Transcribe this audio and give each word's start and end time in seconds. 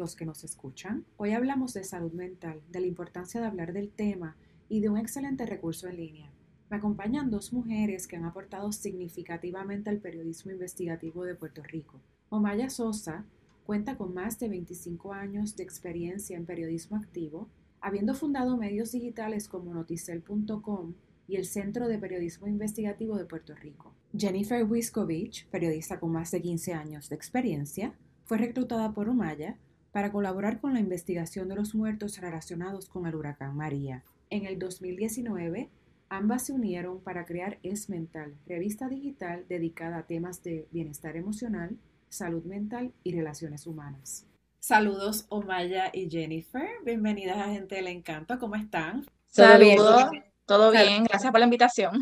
los 0.00 0.16
que 0.16 0.26
nos 0.26 0.42
escuchan. 0.42 1.04
Hoy 1.18 1.32
hablamos 1.32 1.74
de 1.74 1.84
salud 1.84 2.12
mental, 2.12 2.62
de 2.70 2.80
la 2.80 2.86
importancia 2.86 3.40
de 3.40 3.46
hablar 3.46 3.72
del 3.74 3.90
tema 3.90 4.34
y 4.68 4.80
de 4.80 4.88
un 4.88 4.96
excelente 4.96 5.44
recurso 5.44 5.88
en 5.88 5.98
línea. 5.98 6.32
Me 6.70 6.78
acompañan 6.78 7.30
dos 7.30 7.52
mujeres 7.52 8.06
que 8.06 8.16
han 8.16 8.24
aportado 8.24 8.72
significativamente 8.72 9.90
al 9.90 9.98
periodismo 9.98 10.52
investigativo 10.52 11.24
de 11.24 11.34
Puerto 11.34 11.62
Rico. 11.62 12.00
Omaya 12.30 12.70
Sosa 12.70 13.26
cuenta 13.64 13.98
con 13.98 14.14
más 14.14 14.38
de 14.38 14.48
25 14.48 15.12
años 15.12 15.54
de 15.54 15.64
experiencia 15.64 16.36
en 16.36 16.46
periodismo 16.46 16.96
activo, 16.96 17.48
habiendo 17.82 18.14
fundado 18.14 18.56
medios 18.56 18.92
digitales 18.92 19.48
como 19.48 19.74
noticel.com 19.74 20.94
y 21.28 21.36
el 21.36 21.44
Centro 21.44 21.88
de 21.88 21.98
Periodismo 21.98 22.48
Investigativo 22.48 23.18
de 23.18 23.26
Puerto 23.26 23.54
Rico. 23.54 23.94
Jennifer 24.16 24.64
Wiskovich, 24.64 25.46
periodista 25.48 26.00
con 26.00 26.10
más 26.12 26.30
de 26.30 26.40
15 26.40 26.72
años 26.72 27.08
de 27.10 27.16
experiencia, 27.16 27.94
fue 28.24 28.38
reclutada 28.38 28.94
por 28.94 29.08
Omaya 29.08 29.58
para 29.92 30.12
colaborar 30.12 30.60
con 30.60 30.74
la 30.74 30.80
investigación 30.80 31.48
de 31.48 31.56
los 31.56 31.74
muertos 31.74 32.18
relacionados 32.18 32.88
con 32.88 33.06
el 33.06 33.14
huracán 33.14 33.56
María. 33.56 34.04
En 34.30 34.46
el 34.46 34.58
2019, 34.58 35.68
ambas 36.08 36.46
se 36.46 36.52
unieron 36.52 37.00
para 37.00 37.24
crear 37.24 37.58
Es 37.62 37.88
Mental, 37.88 38.34
revista 38.46 38.88
digital 38.88 39.44
dedicada 39.48 39.98
a 39.98 40.06
temas 40.06 40.42
de 40.42 40.68
bienestar 40.70 41.16
emocional, 41.16 41.76
salud 42.08 42.44
mental 42.44 42.92
y 43.02 43.12
relaciones 43.12 43.66
humanas. 43.66 44.26
Saludos 44.58 45.26
Omaya 45.30 45.90
y 45.92 46.10
Jennifer, 46.10 46.68
bienvenidas 46.84 47.38
a 47.38 47.50
Gente 47.52 47.76
del 47.76 47.88
Encanto, 47.88 48.38
¿cómo 48.38 48.56
están? 48.56 49.06
Saludos, 49.26 50.10
todo 50.44 50.70
bien, 50.70 51.04
gracias 51.04 51.30
por 51.30 51.40
la 51.40 51.46
invitación. 51.46 51.92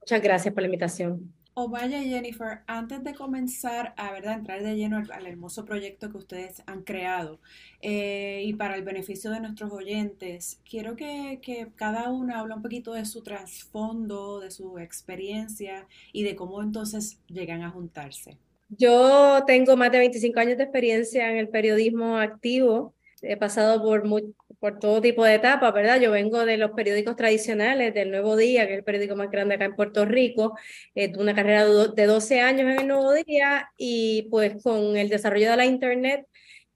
Muchas 0.00 0.20
gracias 0.20 0.52
por 0.52 0.62
la 0.62 0.66
invitación. 0.66 1.32
Omaya 1.56 2.02
y 2.02 2.10
Jennifer, 2.10 2.62
antes 2.66 3.04
de 3.04 3.14
comenzar 3.14 3.94
a 3.96 4.10
¿verdad? 4.10 4.34
entrar 4.34 4.62
de 4.62 4.74
lleno 4.74 4.96
al, 4.96 5.26
hermoso 5.26 5.64
proyecto 5.64 6.10
que 6.10 6.16
ustedes 6.16 6.64
han 6.66 6.82
creado 6.82 7.38
eh, 7.80 8.42
y 8.44 8.54
para 8.54 8.74
el 8.74 8.82
beneficio 8.82 9.30
de 9.30 9.38
nuestros 9.38 9.72
oyentes, 9.72 10.60
quiero 10.68 10.96
que, 10.96 11.40
cada 11.76 12.10
una 12.10 12.40
hable 12.40 12.54
un 12.54 12.62
poquito 12.62 12.92
de 12.92 13.04
su 13.04 13.22
trasfondo, 13.22 14.40
de 14.40 14.50
su 14.50 14.80
experiencia 14.80 15.86
y 16.12 16.24
de 16.24 16.34
cómo 16.34 16.60
entonces 16.60 17.20
llegan 17.28 17.62
a 17.62 17.70
juntarse. 17.70 18.36
Yo 18.68 19.44
tengo 19.46 19.76
más 19.76 19.92
de 19.92 19.98
25 19.98 20.40
años 20.40 20.58
de 20.58 20.64
experiencia 20.64 21.30
en 21.30 21.38
el 21.38 21.48
periodismo 21.48 22.18
activo. 22.18 22.94
He 23.22 23.36
pasado 23.36 23.80
por, 23.80 24.04
muy, 24.04 24.34
por 24.64 24.78
todo 24.78 25.02
tipo 25.02 25.22
de 25.26 25.34
etapas, 25.34 25.74
¿verdad? 25.74 26.00
Yo 26.00 26.10
vengo 26.10 26.46
de 26.46 26.56
los 26.56 26.70
periódicos 26.70 27.16
tradicionales, 27.16 27.92
del 27.92 28.10
Nuevo 28.10 28.34
Día, 28.34 28.66
que 28.66 28.72
es 28.72 28.78
el 28.78 28.84
periódico 28.84 29.14
más 29.14 29.30
grande 29.30 29.56
acá 29.56 29.66
en 29.66 29.76
Puerto 29.76 30.06
Rico, 30.06 30.56
eh, 30.94 31.12
una 31.18 31.34
carrera 31.34 31.66
de 31.66 32.06
12 32.06 32.40
años 32.40 32.62
en 32.62 32.80
el 32.80 32.88
Nuevo 32.88 33.12
Día 33.12 33.68
y 33.76 34.26
pues 34.30 34.62
con 34.62 34.96
el 34.96 35.10
desarrollo 35.10 35.50
de 35.50 35.58
la 35.58 35.66
Internet 35.66 36.26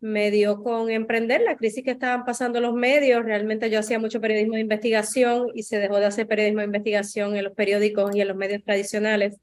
me 0.00 0.30
dio 0.30 0.62
con 0.62 0.90
emprender 0.90 1.40
la 1.40 1.56
crisis 1.56 1.82
que 1.82 1.92
estaban 1.92 2.26
pasando 2.26 2.60
los 2.60 2.74
medios. 2.74 3.24
Realmente 3.24 3.70
yo 3.70 3.78
hacía 3.78 3.98
mucho 3.98 4.20
periodismo 4.20 4.56
de 4.56 4.60
investigación 4.60 5.46
y 5.54 5.62
se 5.62 5.78
dejó 5.78 5.98
de 5.98 6.04
hacer 6.04 6.26
periodismo 6.26 6.58
de 6.58 6.66
investigación 6.66 7.36
en 7.36 7.44
los 7.44 7.54
periódicos 7.54 8.14
y 8.14 8.20
en 8.20 8.28
los 8.28 8.36
medios 8.36 8.62
tradicionales 8.62 9.38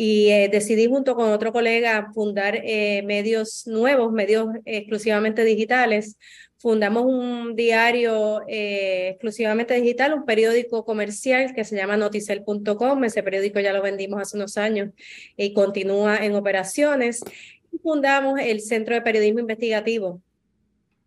y 0.00 0.28
eh, 0.30 0.48
decidí 0.48 0.86
junto 0.86 1.16
con 1.16 1.30
otro 1.32 1.52
colega 1.52 2.12
fundar 2.14 2.60
eh, 2.62 3.02
medios 3.04 3.66
nuevos, 3.66 4.12
medios 4.12 4.46
exclusivamente 4.64 5.42
digitales. 5.42 6.16
Fundamos 6.60 7.04
un 7.04 7.54
diario 7.54 8.42
eh, 8.48 9.10
exclusivamente 9.10 9.74
digital, 9.74 10.12
un 10.12 10.24
periódico 10.24 10.84
comercial 10.84 11.54
que 11.54 11.64
se 11.64 11.76
llama 11.76 11.96
noticel.com. 11.96 13.04
Ese 13.04 13.22
periódico 13.22 13.60
ya 13.60 13.72
lo 13.72 13.80
vendimos 13.80 14.20
hace 14.20 14.36
unos 14.36 14.56
años 14.56 14.90
y 15.36 15.52
continúa 15.52 16.16
en 16.18 16.34
operaciones. 16.34 17.22
fundamos 17.82 18.40
el 18.40 18.60
Centro 18.60 18.96
de 18.96 19.02
Periodismo 19.02 19.38
Investigativo, 19.38 20.20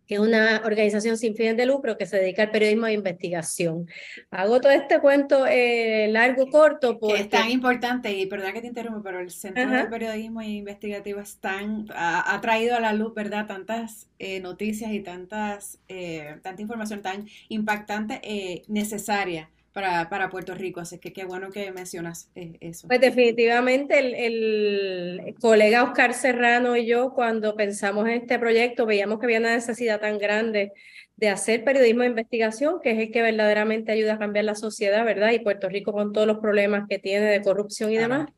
que 0.06 0.14
es 0.14 0.20
una 0.20 0.62
organización 0.64 1.16
sin 1.16 1.34
fines 1.34 1.56
de 1.56 1.66
lucro 1.66 1.96
que 1.96 2.06
se 2.06 2.18
dedica 2.18 2.42
al 2.42 2.50
periodismo 2.50 2.86
de 2.86 2.94
investigación. 2.94 3.88
Hago 4.30 4.60
todo 4.60 4.72
este 4.72 5.00
cuento 5.00 5.46
eh, 5.46 6.08
largo, 6.10 6.50
corto. 6.50 6.98
Porque... 6.98 7.20
es 7.20 7.28
tan 7.28 7.50
importante, 7.50 8.12
y 8.12 8.26
perdón 8.26 8.52
que 8.52 8.60
te 8.60 8.66
interrumpa, 8.66 9.02
pero 9.02 9.20
el 9.20 9.30
Centro 9.30 9.70
de 9.70 9.84
Periodismo 9.84 10.42
Investigativo 10.42 11.20
es 11.20 11.36
tan, 11.36 11.86
ha, 11.94 12.38
traído 12.40 12.76
a 12.76 12.80
la 12.80 12.92
luz, 12.92 13.14
¿verdad?, 13.14 13.46
tantas 13.46 14.08
eh, 14.18 14.40
noticias 14.40 14.92
y 14.92 15.00
tantas, 15.00 15.78
eh, 15.88 16.36
tanta 16.42 16.62
información 16.62 17.02
tan 17.02 17.26
impactante, 17.48 18.62
necesaria 18.68 19.48
para, 19.72 20.08
para 20.08 20.30
Puerto 20.30 20.54
Rico. 20.54 20.80
Así 20.80 20.98
que 20.98 21.12
qué 21.12 21.24
bueno 21.24 21.50
que 21.50 21.72
mencionas 21.72 22.30
eh, 22.34 22.56
eso. 22.60 22.88
Pues 22.88 23.00
definitivamente 23.00 23.98
el, 23.98 24.14
el, 24.14 25.34
colega 25.40 25.84
Oscar 25.84 26.14
Serrano 26.14 26.76
y 26.76 26.86
yo 26.86 27.12
cuando 27.14 27.56
pensamos 27.56 28.06
en 28.06 28.14
este 28.14 28.38
proyecto 28.38 28.86
veíamos 28.86 29.18
que 29.18 29.26
había 29.26 29.38
una 29.38 29.54
necesidad 29.54 30.00
tan 30.00 30.18
grande 30.18 30.72
de 31.16 31.28
hacer 31.28 31.64
periodismo 31.64 32.02
de 32.02 32.08
investigación, 32.08 32.80
que 32.82 32.90
es 32.90 32.98
el 32.98 33.12
que 33.12 33.22
verdaderamente 33.22 33.92
ayuda 33.92 34.14
a 34.14 34.18
cambiar 34.18 34.44
la 34.44 34.54
sociedad, 34.54 35.04
¿verdad? 35.04 35.30
Y 35.32 35.38
Puerto 35.38 35.68
Rico 35.68 35.92
con 35.92 36.12
todos 36.12 36.26
los 36.26 36.38
problemas 36.38 36.88
que 36.88 36.98
tiene 36.98 37.26
de 37.26 37.42
corrupción 37.42 37.92
y 37.92 37.98
demás. 37.98 38.28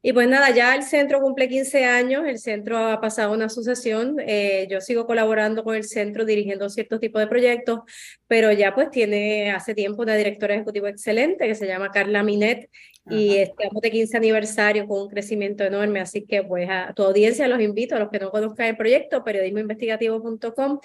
Y 0.00 0.12
pues 0.12 0.28
nada, 0.28 0.50
ya 0.54 0.76
el 0.76 0.84
centro 0.84 1.20
cumple 1.20 1.48
15 1.48 1.84
años, 1.84 2.24
el 2.24 2.38
centro 2.38 2.78
ha 2.78 3.00
pasado 3.00 3.32
una 3.32 3.48
sucesión, 3.48 4.16
eh, 4.20 4.68
yo 4.70 4.80
sigo 4.80 5.06
colaborando 5.06 5.64
con 5.64 5.74
el 5.74 5.82
centro 5.82 6.24
dirigiendo 6.24 6.68
ciertos 6.70 7.00
tipos 7.00 7.20
de 7.20 7.26
proyectos, 7.26 7.80
pero 8.28 8.52
ya 8.52 8.74
pues 8.76 8.90
tiene 8.90 9.50
hace 9.50 9.74
tiempo 9.74 10.02
una 10.02 10.14
directora 10.14 10.54
ejecutiva 10.54 10.88
excelente 10.88 11.48
que 11.48 11.56
se 11.56 11.66
llama 11.66 11.90
Carla 11.90 12.22
Minet 12.22 12.70
y 13.10 13.36
estamos 13.38 13.80
de 13.82 13.90
15 13.90 14.16
aniversario 14.16 14.86
con 14.86 15.02
un 15.02 15.08
crecimiento 15.08 15.64
enorme, 15.64 16.00
así 16.00 16.24
que 16.24 16.44
pues 16.44 16.68
a 16.70 16.92
tu 16.94 17.02
audiencia 17.02 17.48
los 17.48 17.60
invito, 17.60 17.96
a 17.96 17.98
los 17.98 18.10
que 18.10 18.18
no 18.20 18.30
conozcan 18.30 18.66
el 18.66 18.76
proyecto, 18.76 19.24
periodismoinvestigativo.com, 19.24 20.78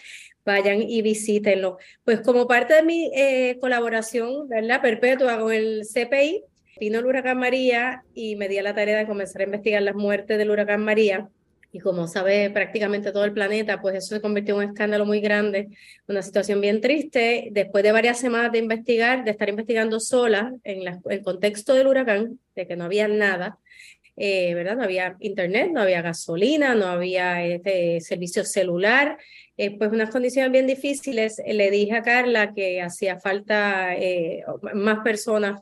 vayan 0.46 0.82
y 0.82 1.02
visítenlo. 1.02 1.78
Pues 2.04 2.22
como 2.22 2.48
parte 2.48 2.76
de 2.76 2.84
mi 2.84 3.12
eh, 3.14 3.58
colaboración, 3.60 4.48
¿verdad? 4.48 4.82
Perpetua 4.82 5.38
con 5.38 5.54
el 5.54 5.84
CPI, 5.86 6.46
Vino 6.80 7.00
el 7.00 7.06
huracán 7.06 7.38
María 7.38 8.04
y 8.16 8.36
me 8.36 8.48
di 8.48 8.58
a 8.58 8.64
la 8.64 8.74
tarea 8.74 8.98
de 8.98 9.06
comenzar 9.06 9.42
a 9.42 9.46
investigar 9.46 9.82
las 9.84 9.96
muertes 9.96 10.38
del 10.38 10.50
huracán 10.50 10.84
María. 10.84 11.30
Y 11.72 11.80
como 11.80 12.08
sabe 12.08 12.50
prácticamente 12.52 13.12
todo 13.12 13.26
el 13.26 13.34
planeta, 13.34 13.82
pues 13.82 13.96
eso 13.96 14.16
se 14.16 14.22
convirtió 14.22 14.56
en 14.56 14.68
un 14.68 14.74
escándalo 14.74 15.06
muy 15.06 15.22
grande, 15.22 15.70
una 16.08 16.22
situación 16.22 16.62
bien 16.62 16.82
triste. 16.82 17.50
Después 17.52 17.84
de 17.84 17.92
varias 17.92 18.20
semanas 18.20 18.52
de 18.52 18.60
investigar, 18.60 19.24
de 19.24 19.32
estar 19.32 19.50
investigando 19.50 20.00
sola 20.00 20.54
en 20.64 21.02
el 21.10 21.24
contexto 21.24 21.74
del 21.74 21.88
huracán, 21.88 22.40
de 22.56 22.68
que 22.68 22.76
no 22.76 22.86
había 22.86 23.08
nada, 23.08 23.58
eh, 24.16 24.54
¿verdad? 24.54 24.76
No 24.76 24.84
había 24.84 25.16
internet, 25.20 25.72
no 25.72 25.82
había 25.82 26.04
gasolina, 26.04 26.76
no 26.76 26.86
había 26.86 27.44
este 27.44 28.00
servicio 28.02 28.46
celular, 28.46 29.18
eh, 29.58 29.76
pues 29.76 29.92
unas 29.92 30.12
condiciones 30.12 30.52
bien 30.52 30.68
difíciles. 30.68 31.42
le 31.46 31.72
dije 31.72 31.94
a 31.96 32.04
Carla 32.04 32.54
que 32.54 32.82
hacía 32.82 33.20
falta 33.20 33.96
eh, 33.96 34.44
más 34.74 35.00
personas 35.00 35.62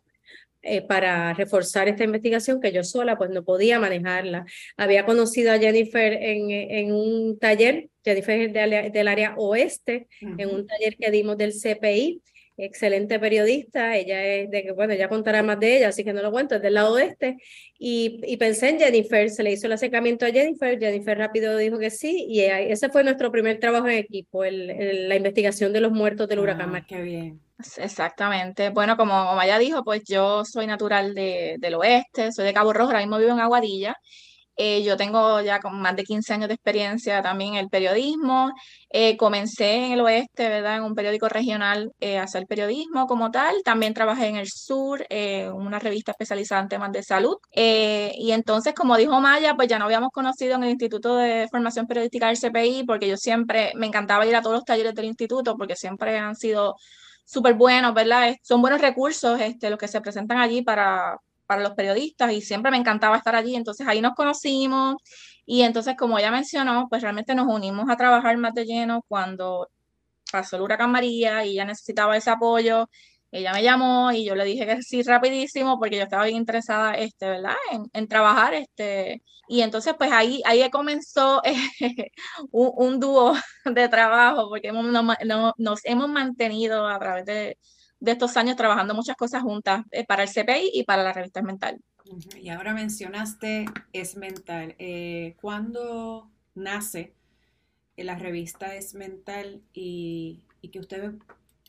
eh, 0.61 0.81
para 0.81 1.33
reforzar 1.33 1.87
esta 1.87 2.03
investigación 2.03 2.61
que 2.61 2.71
yo 2.71 2.83
sola 2.83 3.17
pues 3.17 3.29
no 3.29 3.43
podía 3.43 3.79
manejarla. 3.79 4.45
Había 4.77 5.05
conocido 5.05 5.51
a 5.51 5.59
Jennifer 5.59 6.13
en, 6.13 6.51
en 6.51 6.91
un 6.91 7.39
taller, 7.39 7.89
Jennifer 8.03 8.41
es 8.41 8.53
del 8.93 9.07
área 9.07 9.35
oeste, 9.37 10.07
en 10.21 10.49
un 10.49 10.65
taller 10.65 10.97
que 10.97 11.11
dimos 11.11 11.37
del 11.37 11.53
CPI, 11.53 12.21
excelente 12.65 13.19
periodista, 13.19 13.95
ella 13.97 14.23
es 14.23 14.49
de 14.49 14.63
que, 14.63 14.71
bueno, 14.71 14.93
ya 14.93 15.09
contará 15.09 15.43
más 15.43 15.59
de 15.59 15.77
ella, 15.77 15.89
así 15.89 16.03
que 16.03 16.13
no 16.13 16.21
lo 16.21 16.31
cuento, 16.31 16.55
es 16.55 16.61
del 16.61 16.75
lado 16.75 16.93
oeste, 16.93 17.37
y, 17.77 18.19
y 18.23 18.37
pensé 18.37 18.69
en 18.69 18.79
Jennifer, 18.79 19.29
se 19.29 19.43
le 19.43 19.51
hizo 19.51 19.67
el 19.67 19.73
acercamiento 19.73 20.25
a 20.25 20.31
Jennifer, 20.31 20.79
Jennifer 20.79 21.17
rápido 21.17 21.57
dijo 21.57 21.77
que 21.77 21.89
sí, 21.89 22.25
y 22.29 22.41
ese 22.41 22.89
fue 22.89 23.03
nuestro 23.03 23.31
primer 23.31 23.59
trabajo 23.59 23.87
en 23.87 23.97
equipo, 23.97 24.43
el, 24.43 25.09
la 25.09 25.15
investigación 25.15 25.73
de 25.73 25.81
los 25.81 25.91
muertos 25.91 26.27
del 26.27 26.39
huracán. 26.39 26.75
Ah, 26.75 26.85
qué 26.87 27.01
bien. 27.01 27.41
Exactamente. 27.77 28.69
Bueno, 28.69 28.97
como 28.97 29.35
Maya 29.35 29.59
dijo, 29.59 29.83
pues 29.83 30.03
yo 30.05 30.43
soy 30.45 30.65
natural 30.65 31.13
de, 31.13 31.57
del 31.59 31.75
oeste, 31.75 32.31
soy 32.31 32.45
de 32.45 32.53
Cabo 32.53 32.73
Rojo, 32.73 32.87
ahora 32.87 33.01
mismo 33.01 33.19
vivo 33.19 33.31
en 33.31 33.39
Aguadilla. 33.39 33.95
Eh, 34.57 34.83
yo 34.83 34.97
tengo 34.97 35.41
ya 35.41 35.59
más 35.71 35.95
de 35.95 36.03
15 36.03 36.33
años 36.33 36.47
de 36.49 36.55
experiencia 36.55 37.21
también 37.21 37.53
en 37.53 37.59
el 37.59 37.69
periodismo. 37.69 38.51
Eh, 38.89 39.17
comencé 39.17 39.85
en 39.85 39.91
el 39.93 40.01
oeste, 40.01 40.49
¿verdad? 40.49 40.77
En 40.77 40.83
un 40.83 40.95
periódico 40.95 41.29
regional 41.29 41.91
eh, 41.99 42.17
hacer 42.17 42.45
periodismo 42.47 43.07
como 43.07 43.31
tal. 43.31 43.55
También 43.63 43.93
trabajé 43.93 44.27
en 44.27 44.35
el 44.35 44.47
sur, 44.49 45.05
en 45.09 45.51
una 45.53 45.79
revista 45.79 46.11
especializada 46.11 46.61
en 46.61 46.69
temas 46.69 46.91
de 46.91 47.03
salud. 47.03 47.37
y 47.53 48.31
entonces, 48.31 48.73
como 48.73 48.97
dijo 48.97 49.19
Maya, 49.21 49.55
pues 49.55 49.67
ya 49.67 49.79
no 49.79 49.85
habíamos 49.85 50.09
conocido 50.11 50.55
en 50.55 50.63
el 50.63 50.69
Instituto 50.71 51.15
de 51.15 51.47
Formación 51.49 51.87
Periodística 51.87 52.27
del 52.27 52.37
CPI, 52.37 52.83
porque 52.85 53.07
yo 53.07 53.17
siempre 53.17 53.71
me 53.75 53.87
encantaba 53.87 54.25
ir 54.25 54.35
a 54.35 54.41
todos 54.41 54.55
los 54.57 54.65
talleres 54.65 54.93
del 54.95 55.05
instituto, 55.05 55.55
porque 55.57 55.75
siempre 55.75 56.17
han 56.17 56.35
sido 56.35 56.75
súper 57.25 57.53
buenos, 57.55 57.93
¿verdad? 57.93 58.35
Son 58.43 58.61
buenos 58.61 58.81
recursos 58.81 59.39
este, 59.39 59.69
los 59.69 59.79
que 59.79 59.87
se 59.87 60.01
presentan 60.01 60.39
allí 60.39 60.61
para, 60.63 61.17
para 61.51 61.63
los 61.63 61.73
periodistas 61.73 62.31
y 62.31 62.41
siempre 62.41 62.71
me 62.71 62.77
encantaba 62.77 63.17
estar 63.17 63.35
allí. 63.35 63.55
Entonces 63.55 63.85
ahí 63.87 64.01
nos 64.01 64.15
conocimos 64.15 64.95
y 65.45 65.63
entonces, 65.63 65.95
como 65.97 66.17
ella 66.17 66.31
mencionó, 66.31 66.87
pues 66.89 67.01
realmente 67.01 67.35
nos 67.35 67.47
unimos 67.47 67.89
a 67.89 67.97
trabajar 67.97 68.37
más 68.37 68.53
de 68.53 68.65
lleno 68.65 69.03
cuando 69.07 69.69
pasó 70.31 70.55
el 70.55 70.61
huracán 70.63 70.91
María 70.91 71.45
y 71.45 71.51
ella 71.51 71.65
necesitaba 71.65 72.15
ese 72.17 72.29
apoyo 72.29 72.87
ella 73.31 73.53
me 73.53 73.63
llamó 73.63 74.11
y 74.11 74.25
yo 74.25 74.35
le 74.35 74.43
dije 74.45 74.65
que 74.65 74.81
sí 74.81 75.03
rapidísimo 75.03 75.79
porque 75.79 75.97
yo 75.97 76.03
estaba 76.03 76.25
bien 76.25 76.37
interesada, 76.37 76.95
este, 76.95 77.29
¿verdad? 77.29 77.55
En, 77.71 77.85
en 77.93 78.07
trabajar, 78.07 78.53
este, 78.53 79.23
y 79.47 79.61
entonces 79.61 79.95
pues 79.97 80.11
ahí, 80.11 80.41
ahí 80.45 80.69
comenzó 80.71 81.41
un, 82.51 82.71
un, 82.75 82.99
dúo 82.99 83.33
de 83.65 83.89
trabajo 83.89 84.49
porque 84.49 84.69
hemos, 84.69 84.85
nos 85.57 85.85
hemos 85.85 86.09
mantenido 86.09 86.87
a 86.87 86.99
través 86.99 87.25
de, 87.25 87.57
de, 88.01 88.11
estos 88.11 88.35
años 88.35 88.57
trabajando 88.57 88.93
muchas 88.93 89.15
cosas 89.15 89.41
juntas 89.41 89.85
eh, 89.91 90.05
para 90.05 90.23
el 90.23 90.29
CPI 90.29 90.71
y 90.73 90.83
para 90.83 91.03
la 91.03 91.13
revista 91.13 91.41
Mental. 91.41 91.79
Y 92.39 92.49
ahora 92.49 92.73
mencionaste 92.73 93.65
Es 93.93 94.17
Mental. 94.17 94.75
Eh, 94.79 95.35
¿Cuándo 95.39 96.29
nace 96.55 97.13
la 97.95 98.15
revista 98.17 98.75
Es 98.75 98.93
Mental 98.95 99.61
y, 99.73 100.41
y 100.61 100.69
que 100.69 100.79
ustedes 100.79 101.13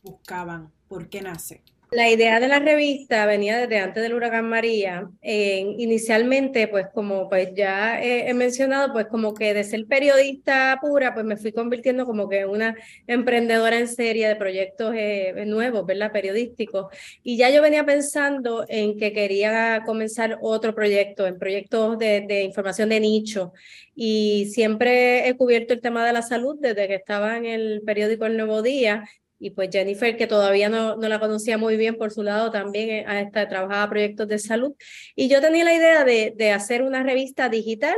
buscaban? 0.03 0.73
¿Por 0.89 1.09
qué 1.09 1.23
nace? 1.23 1.63
La 1.93 2.09
idea 2.09 2.41
de 2.41 2.49
la 2.49 2.59
revista 2.59 3.27
venía 3.27 3.59
desde 3.59 3.79
antes 3.79 4.03
del 4.03 4.15
huracán 4.15 4.49
María. 4.49 5.11
inicialmente, 5.23 6.67
pues 6.67 6.87
como 6.95 7.29
pues 7.29 7.51
ya 7.55 8.03
he, 8.03 8.33
mencionado, 8.33 8.95
pues 8.95 9.09
como 9.09 9.35
que 9.35 9.53
de 9.53 9.63
ser 9.63 9.85
periodista 9.87 10.79
pura, 10.81 11.13
pues 11.13 11.27
me 11.27 11.37
fui 11.37 11.53
convirtiendo 11.53 12.07
como 12.07 12.31
que 12.31 12.41
en 12.41 12.49
una 12.49 12.75
emprendedora 13.07 13.79
en 13.79 13.89
serie 13.89 14.27
de 14.27 14.37
proyectos 14.37 14.95
eh, 14.97 15.45
nuevos, 15.47 15.85
¿verdad? 15.85 16.13
Periodísticos. 16.13 16.87
Y 17.23 17.37
ya 17.37 17.51
yo 17.51 17.61
venía 17.61 17.85
pensando 17.85 18.65
en 18.69 18.97
que 18.99 19.13
quería 19.13 19.83
comenzar 19.85 20.39
otro 20.41 20.75
proyecto, 20.75 21.27
en 21.27 21.39
proyectos 21.39 21.99
de 21.99 22.43
información 22.43 22.89
de 22.89 23.01
nicho. 23.01 23.53
Y 23.95 24.47
siempre 24.47 25.29
he 25.29 25.37
cubierto 25.37 25.75
el 25.75 25.83
tema 25.83 26.07
de 26.07 26.15
la 26.15 26.23
salud 26.23 26.57
desde 26.59 26.89
que 26.89 26.95
estaba 26.95 27.37
en 27.37 27.45
el 27.45 27.83
periódico 27.85 28.25
El 28.25 28.39
Nuevo 28.39 28.63
Día 28.63 29.05
y 29.43 29.51
pues 29.51 29.71
Jennifer, 29.73 30.17
que 30.17 30.29
todavía 30.29 30.69
no, 30.69 30.95
no 30.97 31.09
la 31.09 31.19
conocía 31.19 31.59
muy 31.59 31.77
bien 31.77 31.97
por 31.97 32.13
su 32.13 32.23
lado, 32.23 32.53
también 32.53 32.91
eh, 32.91 33.05
ha 33.09 33.21
estado, 33.21 33.49
trabajaba 33.49 33.91
proyectos 33.91 34.29
de 34.29 34.39
salud. 34.39 34.75
Y 35.17 35.29
yo 35.29 35.41
tenía 35.41 35.65
la 35.65 35.75
idea 35.75 36.05
de, 36.05 36.33
de 36.37 36.53
hacer 36.53 36.83
una 36.83 37.03
revista 37.03 37.49
digital 37.49 37.97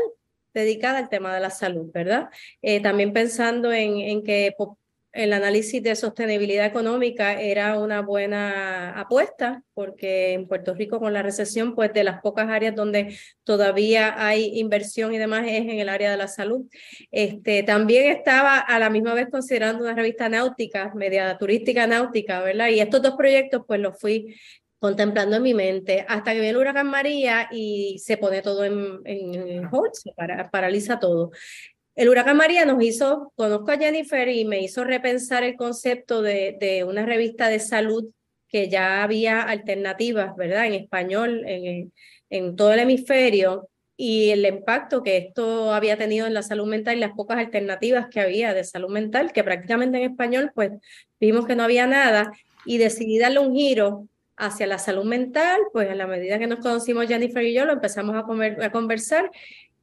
dedicada 0.55 0.99
al 0.99 1.11
tema 1.11 1.35
de 1.35 1.41
la 1.41 1.51
salud, 1.51 1.91
¿verdad? 1.93 2.31
Eh, 2.63 2.81
también 2.81 3.13
pensando 3.13 3.73
en, 3.75 3.99
en 3.99 4.25
que 4.25 4.55
el 5.15 5.33
análisis 5.33 5.83
de 5.83 5.95
sostenibilidad 5.95 6.67
económica 6.67 7.41
era 7.41 7.79
una 7.79 8.03
buena 8.03 8.99
apuesta, 8.99 9.63
porque 9.73 10.33
en 10.33 10.49
Puerto 10.49 10.75
Rico 10.75 10.99
con 10.99 11.13
la 11.13 11.23
recesión, 11.23 11.75
pues 11.75 11.93
de 11.93 12.05
las 12.05 12.21
pocas 12.21 12.49
áreas 12.49 12.75
donde 12.75 13.17
todavía 13.45 14.15
hay 14.27 14.59
inversión 14.59 15.15
y 15.15 15.19
demás 15.19 15.45
es 15.47 15.63
en 15.63 15.79
el 15.79 15.89
área 15.89 16.11
de 16.11 16.17
la 16.17 16.29
salud. 16.29 16.67
Este, 17.13 17.63
también 17.63 18.11
estaba 18.11 18.59
a 18.59 18.79
la 18.81 18.91
misma 18.91 19.15
vez 19.15 19.29
considerando 19.31 19.85
una 19.85 19.95
revista 19.95 20.29
náutica, 20.29 20.93
media 20.95 21.39
turística 21.39 21.87
náutica, 21.87 22.43
¿verdad? 22.43 22.69
Y 22.69 22.81
estos 22.81 23.01
dos 23.01 23.15
proyectos 23.17 23.63
pues 23.67 23.81
los 23.81 23.99
fui 24.01 24.35
contemplando 24.85 25.37
en 25.37 25.43
mi 25.43 25.55
mente 25.55 26.05
hasta 26.07 26.33
que 26.33 26.41
viene 26.41 26.51
el 26.51 26.57
huracán 26.59 26.89
María 26.89 27.49
y 27.51 27.99
se 28.01 28.19
pone 28.19 28.43
todo 28.43 28.65
en, 28.65 29.01
en 29.07 29.65
hold, 29.73 29.93
se 29.95 30.13
para, 30.13 30.51
paraliza 30.51 30.99
todo. 30.99 31.31
El 31.95 32.09
huracán 32.09 32.37
María 32.37 32.65
nos 32.65 32.83
hizo, 32.83 33.33
conozco 33.37 33.71
a 33.71 33.79
Jennifer 33.79 34.29
y 34.29 34.45
me 34.45 34.61
hizo 34.61 34.85
repensar 34.85 35.45
el 35.45 35.57
concepto 35.57 36.23
de, 36.23 36.57
de 36.59 36.83
una 36.85 37.07
revista 37.07 37.49
de 37.49 37.61
salud 37.61 38.07
que 38.49 38.69
ya 38.69 39.03
había 39.03 39.43
alternativas, 39.43 40.35
¿verdad? 40.37 40.67
En 40.67 40.75
español, 40.75 41.43
en, 41.47 41.93
en 42.31 42.57
todo 42.57 42.73
el 42.73 42.81
hemisferio 42.81 43.69
y 43.97 44.31
el 44.31 44.45
impacto 44.45 45.03
que 45.03 45.17
esto 45.19 45.73
había 45.73 45.97
tenido 45.97 46.27
en 46.27 46.35
la 46.35 46.43
salud 46.43 46.67
mental 46.67 46.97
y 46.97 47.01
las 47.01 47.13
pocas 47.13 47.39
alternativas 47.39 48.09
que 48.11 48.21
había 48.21 48.53
de 48.55 48.65
salud 48.65 48.91
mental, 48.91 49.33
que 49.33 49.45
prácticamente 49.45 49.99
en 49.99 50.11
español, 50.11 50.51
pues 50.55 50.73
vimos 51.21 51.47
que 51.47 51.55
no 51.55 51.63
había 51.63 51.87
nada 51.87 52.33
y 52.65 52.79
decidí 52.79 53.19
darle 53.19 53.39
un 53.39 53.55
giro 53.55 54.09
hacia 54.37 54.67
la 54.67 54.79
salud 54.79 55.05
mental, 55.05 55.61
pues 55.73 55.89
a 55.89 55.95
la 55.95 56.09
medida 56.09 56.41
que 56.41 56.49
nos 56.49 56.59
conocimos 56.59 57.07
Jennifer 57.07 57.45
y 57.45 57.55
yo, 57.55 57.65
lo 57.65 57.73
empezamos 57.73 58.17
a, 58.17 58.23
comer, 58.25 58.61
a 58.65 58.73
conversar 58.73 59.31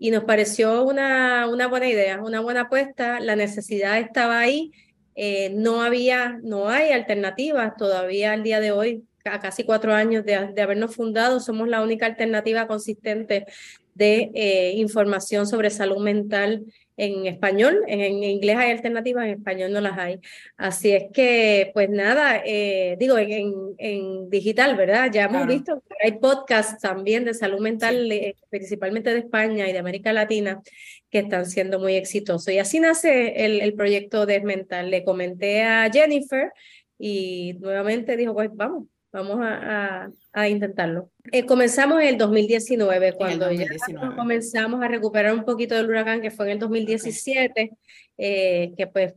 y 0.03 0.09
nos 0.09 0.23
pareció 0.23 0.83
una, 0.83 1.45
una 1.47 1.67
buena 1.67 1.87
idea, 1.87 2.19
una 2.23 2.39
buena 2.39 2.61
apuesta, 2.61 3.19
la 3.19 3.35
necesidad 3.35 3.99
estaba 3.99 4.39
ahí, 4.39 4.71
eh, 5.13 5.51
no 5.53 5.83
había, 5.83 6.39
no 6.41 6.69
hay 6.69 6.91
alternativas 6.91 7.77
todavía 7.77 8.33
al 8.33 8.41
día 8.41 8.59
de 8.59 8.71
hoy, 8.71 9.03
a 9.25 9.39
casi 9.39 9.63
cuatro 9.63 9.93
años 9.93 10.25
de, 10.25 10.53
de 10.55 10.61
habernos 10.63 10.95
fundado, 10.95 11.39
somos 11.39 11.67
la 11.67 11.83
única 11.83 12.07
alternativa 12.07 12.65
consistente 12.65 13.45
de 13.93 14.31
eh, 14.33 14.71
información 14.77 15.45
sobre 15.45 15.69
salud 15.69 15.99
mental 15.99 16.65
en 17.01 17.25
español, 17.25 17.83
en, 17.87 18.23
inglés 18.23 18.57
hay 18.57 18.71
alternativas, 18.71 19.25
en 19.25 19.31
español 19.31 19.71
no 19.71 19.81
las 19.81 19.97
hay. 19.97 20.19
Así 20.55 20.91
es 20.91 21.05
que, 21.11 21.71
pues 21.73 21.89
nada, 21.89 22.43
eh, 22.45 22.95
digo, 22.99 23.17
en, 23.17 23.73
en, 23.79 24.29
digital, 24.29 24.75
¿verdad? 24.75 25.09
Ya 25.11 25.25
hemos 25.25 25.47
visto 25.47 25.81
que 25.81 25.95
hay 26.05 26.19
podcasts 26.19 26.79
también 26.79 27.25
de 27.25 27.33
salud 27.33 27.59
mental, 27.59 28.11
eh, 28.11 28.35
principalmente 28.51 29.11
de 29.11 29.19
España 29.19 29.67
y 29.67 29.73
de 29.73 29.79
América 29.79 30.13
Latina, 30.13 30.61
que 31.09 31.19
están 31.19 31.47
siendo 31.47 31.79
muy 31.79 31.95
exitosos. 31.95 32.53
Y 32.53 32.59
así 32.59 32.79
nace 32.79 33.45
el, 33.45 33.61
el 33.61 33.73
proyecto 33.73 34.27
de 34.27 34.41
Mental. 34.41 34.91
Le 34.91 35.03
comenté 35.03 35.63
a 35.63 35.89
Jennifer 35.91 36.51
y 36.99 37.55
nuevamente 37.59 38.15
dijo, 38.15 38.35
pues 38.35 38.51
vamos, 38.53 38.85
vamos 39.11 39.39
a, 39.41 40.09
a, 40.31 40.49
intentarlo. 40.49 41.11
Eh, 41.31 41.45
comenzamos 41.45 42.01
en 42.01 42.07
el 42.07 42.17
2019, 42.17 43.13
cuando 43.13 43.51
ya 43.51 43.67
comenzamos 44.15 44.81
a 44.81 44.87
recuperar 44.87 45.33
un 45.33 45.43
poquito 45.43 45.75
del 45.75 45.87
huracán, 45.87 46.21
que 46.21 46.31
fue 46.31 46.45
en 46.45 46.51
el 46.53 46.59
2017, 46.59 47.71
eh, 48.17 48.73
que 48.77 48.87
pues 48.87 49.13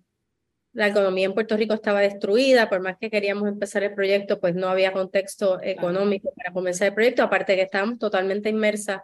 la 0.73 0.89
economía 0.89 1.27
en 1.27 1.35
Puerto 1.35 1.57
Rico 1.57 1.75
estaba 1.75 2.01
destruida, 2.01 2.69
por 2.69 2.81
más 2.81 2.97
que 2.99 3.09
queríamos 3.09 3.49
empezar 3.49 3.85
el 3.85 3.95
proyecto, 3.95 4.41
pues 4.41 4.57
no 4.57 4.69
había 4.69 4.93
contexto 4.93 5.63
económico 5.63 6.33
para 6.35 6.53
comenzar 6.53 6.89
el 6.89 6.95
proyecto, 6.95 7.23
aparte 7.23 7.55
que 7.55 7.63
estábamos 7.63 7.99
totalmente 7.99 8.49
inmersas 8.49 9.01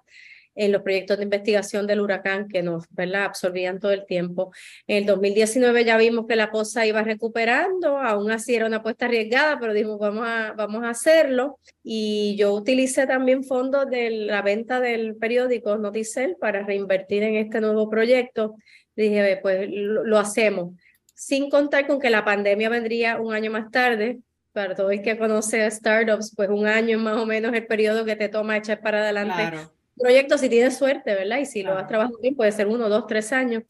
en 0.54 0.72
los 0.72 0.82
proyectos 0.82 1.16
de 1.16 1.24
investigación 1.24 1.86
del 1.86 2.00
huracán 2.00 2.48
que 2.48 2.62
nos 2.62 2.84
¿verdad? 2.90 3.24
absorbían 3.24 3.78
todo 3.78 3.92
el 3.92 4.04
tiempo. 4.04 4.52
En 4.86 4.98
el 4.98 5.06
2019 5.06 5.84
ya 5.84 5.96
vimos 5.96 6.26
que 6.26 6.36
la 6.36 6.50
cosa 6.50 6.86
iba 6.86 7.02
recuperando, 7.02 7.98
aún 7.98 8.30
así 8.30 8.54
era 8.54 8.66
una 8.66 8.78
apuesta 8.78 9.06
arriesgada, 9.06 9.58
pero 9.60 9.72
dijimos 9.72 9.98
vamos 9.98 10.26
a, 10.26 10.52
vamos 10.52 10.84
a 10.84 10.90
hacerlo. 10.90 11.58
Y 11.82 12.36
yo 12.36 12.52
utilicé 12.52 13.06
también 13.06 13.44
fondos 13.44 13.88
de 13.88 14.10
la 14.10 14.42
venta 14.42 14.80
del 14.80 15.16
periódico 15.16 15.76
Noticel 15.76 16.36
para 16.36 16.64
reinvertir 16.64 17.22
en 17.22 17.36
este 17.36 17.60
nuevo 17.60 17.88
proyecto. 17.88 18.56
Dije, 18.96 19.38
pues 19.40 19.68
lo, 19.70 20.04
lo 20.04 20.18
hacemos, 20.18 20.74
sin 21.14 21.48
contar 21.48 21.86
con 21.86 22.00
que 22.00 22.10
la 22.10 22.24
pandemia 22.24 22.68
vendría 22.68 23.20
un 23.20 23.32
año 23.32 23.50
más 23.50 23.70
tarde, 23.70 24.18
para 24.52 24.74
todo 24.74 24.90
el 24.90 25.00
que 25.00 25.16
conoce 25.16 25.70
startups, 25.70 26.34
pues 26.34 26.48
un 26.50 26.66
año 26.66 26.98
es 26.98 27.02
más 27.02 27.16
o 27.16 27.24
menos 27.24 27.54
el 27.54 27.66
periodo 27.66 28.04
que 28.04 28.16
te 28.16 28.28
toma 28.28 28.56
echar 28.56 28.80
para 28.80 29.00
adelante 29.00 29.34
claro 29.36 29.79
proyecto 30.00 30.38
si 30.38 30.48
tienes 30.48 30.76
suerte, 30.76 31.14
¿verdad? 31.14 31.38
Y 31.38 31.46
si 31.46 31.62
lo 31.62 31.76
has 31.76 31.86
trabajado 31.86 32.18
bien, 32.18 32.34
puede 32.34 32.52
ser 32.52 32.66
uno, 32.66 32.88
dos, 32.88 33.06
tres 33.06 33.32
años. 33.32 33.64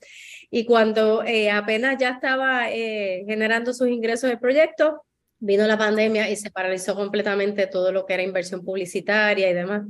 Y 0.50 0.64
cuando 0.64 1.22
eh, 1.24 1.50
apenas 1.50 1.96
ya 1.98 2.10
estaba 2.10 2.70
eh, 2.70 3.24
generando 3.26 3.72
sus 3.72 3.88
ingresos 3.88 4.30
del 4.30 4.38
proyecto, 4.38 5.04
vino 5.38 5.66
la 5.66 5.78
pandemia 5.78 6.28
y 6.30 6.36
se 6.36 6.50
paralizó 6.50 6.94
completamente 6.94 7.66
todo 7.66 7.92
lo 7.92 8.04
que 8.04 8.14
era 8.14 8.22
inversión 8.22 8.64
publicitaria 8.64 9.50
y 9.50 9.54
demás. 9.54 9.82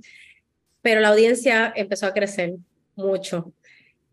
Pero 0.83 1.01
la 1.01 1.09
audiencia 1.09 1.73
empezó 1.77 2.07
a 2.07 2.15
crecer 2.15 2.55
mucho. 2.95 3.53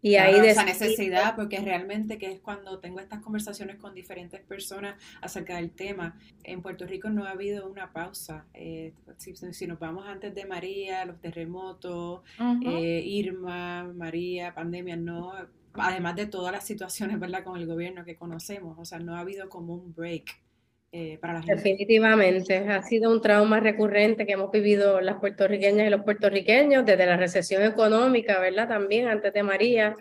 Y 0.08 0.16
ahí 0.16 0.40
de 0.40 0.50
esa 0.50 0.64
necesidad, 0.64 1.36
porque 1.36 1.60
realmente 1.60 2.18
que 2.18 2.32
es 2.32 2.40
cuando 2.40 2.80
tengo 2.80 3.00
estas 3.00 3.22
conversaciones 3.22 3.78
con 3.78 3.94
diferentes 3.94 4.42
personas 4.42 5.02
acerca 5.22 5.56
del 5.58 5.72
tema. 5.72 6.18
En 6.44 6.62
Puerto 6.62 6.86
Rico 6.86 7.10
no 7.10 7.26
ha 7.26 7.32
habido 7.32 7.70
una 7.70 7.92
pausa. 7.92 8.46
Eh, 8.54 8.94
si, 9.18 9.68
nos 9.68 9.80
vamos 9.80 10.06
antes 10.08 10.34
de 10.34 10.46
María, 10.46 11.06
los 11.06 11.20
terremotos, 11.20 12.22
eh, 12.66 13.02
Irma, 13.06 13.84
María, 13.96 14.54
pandemia, 14.54 14.96
no, 14.96 15.34
además 15.74 16.16
de 16.16 16.26
todas 16.26 16.52
las 16.52 16.66
situaciones, 16.66 17.20
¿verdad?, 17.20 17.44
con 17.44 17.58
el 17.58 17.66
gobierno 17.68 18.06
que 18.06 18.16
conocemos. 18.16 18.78
O 18.80 18.86
sea, 18.86 19.00
no 19.00 19.16
ha 19.16 19.20
habido 19.20 19.50
como 19.50 19.76
un 19.76 19.94
break. 19.94 20.47
Eh, 20.92 21.18
para 21.20 21.34
la 21.34 21.40
gente. 21.42 21.56
Definitivamente, 21.56 22.58
ha 22.58 22.82
sido 22.82 23.12
un 23.12 23.22
trauma 23.22 23.60
recurrente 23.60 24.26
que 24.26 24.34
hemos 24.34 24.52
vivido 24.52 25.02
las 25.02 25.18
puertorriqueñas 25.18 25.88
y 25.88 25.90
los 25.90 26.04
puertorriqueños 26.04 26.86
desde 26.86 27.06
la 27.06 27.18
recesión 27.18 27.64
económica, 27.64 28.40
¿verdad? 28.40 28.70
También 28.70 29.08
antes 29.08 29.34
de 29.34 29.44
María. 29.44 29.96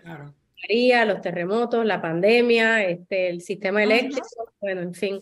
María, 0.62 1.04
los 1.04 1.20
terremotos, 1.20 1.84
la 1.84 2.00
pandemia, 2.00 2.84
este, 2.84 3.28
el 3.28 3.40
sistema 3.40 3.82
eléctrico, 3.82 4.52
bueno, 4.60 4.82
en 4.82 4.94
fin. 4.94 5.20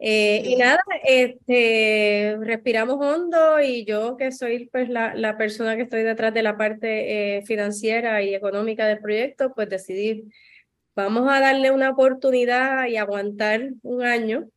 Eh, 0.00 0.42
y 0.44 0.56
nada, 0.56 0.80
este, 1.04 2.36
respiramos 2.40 2.98
hondo 3.00 3.60
y 3.60 3.84
yo 3.84 4.16
que 4.16 4.30
soy 4.30 4.68
pues 4.70 4.88
la, 4.88 5.14
la 5.14 5.36
persona 5.36 5.74
que 5.74 5.82
estoy 5.82 6.02
detrás 6.02 6.32
de 6.32 6.42
la 6.42 6.56
parte 6.56 7.38
eh, 7.38 7.42
financiera 7.42 8.22
y 8.22 8.34
económica 8.34 8.86
del 8.86 9.00
proyecto, 9.00 9.52
pues 9.54 9.68
decidí, 9.68 10.28
vamos 10.94 11.28
a 11.28 11.40
darle 11.40 11.72
una 11.72 11.90
oportunidad 11.90 12.86
y 12.86 12.96
aguantar 12.96 13.70
un 13.82 14.02
año 14.02 14.48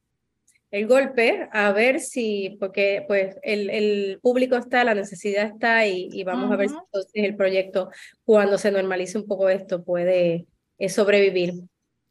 el 0.71 0.87
golpe 0.87 1.49
a 1.51 1.71
ver 1.73 1.99
si, 1.99 2.57
porque 2.59 3.03
pues 3.07 3.35
el, 3.43 3.69
el 3.69 4.19
público 4.21 4.55
está, 4.55 4.83
la 4.85 4.95
necesidad 4.95 5.45
está 5.45 5.85
y, 5.85 6.09
y 6.11 6.23
vamos 6.23 6.51
a 6.51 6.55
ver 6.55 6.69
si 6.69 6.75
entonces 6.75 7.11
el 7.13 7.35
proyecto, 7.35 7.89
cuando 8.23 8.57
se 8.57 8.71
normalice 8.71 9.17
un 9.17 9.27
poco 9.27 9.49
esto, 9.49 9.83
puede 9.83 10.47
eh, 10.77 10.89
sobrevivir. 10.89 11.55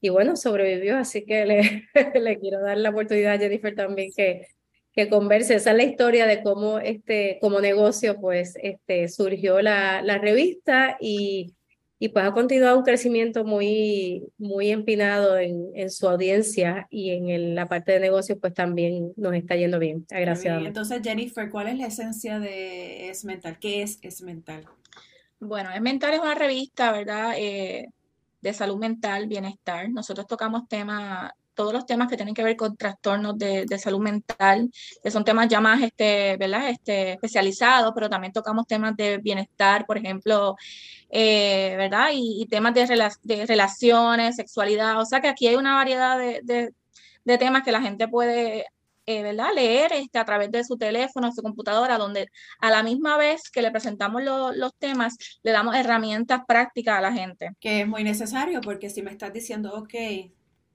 Y 0.02 0.11
bueno, 0.11 0.37
sobrevivió, 0.37 0.99
así 0.99 1.25
que 1.25 1.47
le, 1.47 1.88
le 2.21 2.38
quiero 2.38 2.61
dar 2.61 2.76
la 2.76 2.90
oportunidad 2.90 3.35
a 3.35 3.38
Jennifer 3.38 3.75
también 3.75 4.11
que, 4.14 4.47
que 4.93 5.09
converse. 5.09 5.55
Esa 5.55 5.71
es 5.71 5.76
la 5.76 5.85
historia 5.85 6.26
de 6.26 6.43
cómo 6.43 6.79
este, 6.79 7.38
como 7.40 7.61
negocio, 7.61 8.21
pues, 8.21 8.55
este, 8.62 9.09
surgió 9.09 9.62
la, 9.62 10.02
la 10.02 10.19
revista 10.19 10.99
y, 11.00 11.55
y 12.02 12.09
pues 12.09 12.25
ha 12.25 12.33
continuado 12.33 12.78
un 12.78 12.83
crecimiento 12.83 13.45
muy, 13.45 14.25
muy 14.38 14.71
empinado 14.71 15.37
en, 15.37 15.71
en 15.75 15.90
su 15.90 16.09
audiencia 16.09 16.87
y 16.88 17.11
en 17.11 17.54
la 17.54 17.66
parte 17.66 17.92
de 17.92 18.00
negocios, 18.00 18.38
pues 18.40 18.54
también 18.54 19.12
nos 19.16 19.35
está 19.35 19.54
yendo 19.54 19.78
bien, 19.78 20.07
agraciadamente. 20.11 20.69
Entonces, 20.69 21.02
Jennifer, 21.04 21.50
¿cuál 21.50 21.69
es 21.69 21.76
la 21.76 21.88
esencia 21.88 22.40
de 22.40 23.11
Es 23.11 23.26
Mental? 23.26 23.59
¿Qué 23.61 23.83
es 23.83 23.99
Es 24.00 24.23
Mental? 24.23 24.64
Bueno, 25.40 25.71
Es 25.73 25.83
Mental 25.83 26.14
es 26.14 26.21
una 26.21 26.35
revista, 26.35 26.90
¿verdad? 26.90 27.35
Eh, 27.37 27.90
de 28.40 28.52
salud 28.54 28.78
mental, 28.78 29.26
bienestar. 29.26 29.90
Nosotros 29.90 30.26
tocamos 30.26 30.66
temas 30.69 31.30
todos 31.61 31.75
los 31.75 31.85
temas 31.85 32.09
que 32.09 32.17
tienen 32.17 32.35
que 32.35 32.43
ver 32.43 32.57
con 32.57 32.75
trastornos 32.75 33.37
de, 33.37 33.67
salud 33.79 34.00
mental, 34.00 34.71
que 35.02 35.11
son 35.11 35.26
temas 35.26 35.47
ya 35.47 35.61
más 35.61 35.83
este, 35.83 36.38
¿verdad? 36.38 36.71
Este, 36.71 37.12
especializados, 37.12 37.93
pero 37.95 38.09
también 38.09 38.33
tocamos 38.33 38.67
temas 38.67 38.97
de 38.97 39.19
bienestar, 39.19 39.85
por 39.85 39.99
ejemplo, 39.99 40.57
eh, 41.11 41.75
¿verdad? 41.76 42.12
Y, 42.14 42.47
temas 42.47 42.73
de, 42.73 42.87
de, 43.25 43.45
relaciones, 43.45 44.37
sexualidad. 44.37 44.99
O 45.02 45.05
sea 45.05 45.21
que 45.21 45.29
aquí 45.29 45.49
hay 45.49 45.57
una 45.57 45.75
variedad 45.75 46.19
de, 46.19 46.73
temas 47.38 47.62
que 47.62 47.73
la 47.73 47.83
gente 47.83 48.09
puede 48.09 48.64
eh, 49.05 49.23
¿verdad? 49.23 49.50
leer 49.55 49.93
este, 49.93 50.19
a 50.19 50.25
través 50.25 50.50
de 50.50 50.64
su 50.64 50.79
teléfono, 50.79 51.31
su 51.31 51.43
computadora, 51.43 51.99
donde 51.99 52.29
a 52.61 52.71
la 52.71 52.83
misma 52.83 53.19
vez 53.19 53.50
que 53.50 53.61
le 53.61 53.71
presentamos 53.71 54.23
los 54.23 54.75
temas, 54.79 55.19
le 55.43 55.52
damos 55.52 55.76
herramientas 55.76 56.40
prácticas 56.49 56.97
a 56.97 57.02
la 57.02 57.12
gente. 57.12 57.50
Que 57.61 57.83
es 57.83 57.87
muy 57.87 58.02
necesario, 58.02 58.62
porque 58.62 58.88
si 58.88 59.02
me 59.02 59.11
estás 59.11 59.31
diciendo, 59.31 59.75
ok, 59.75 59.95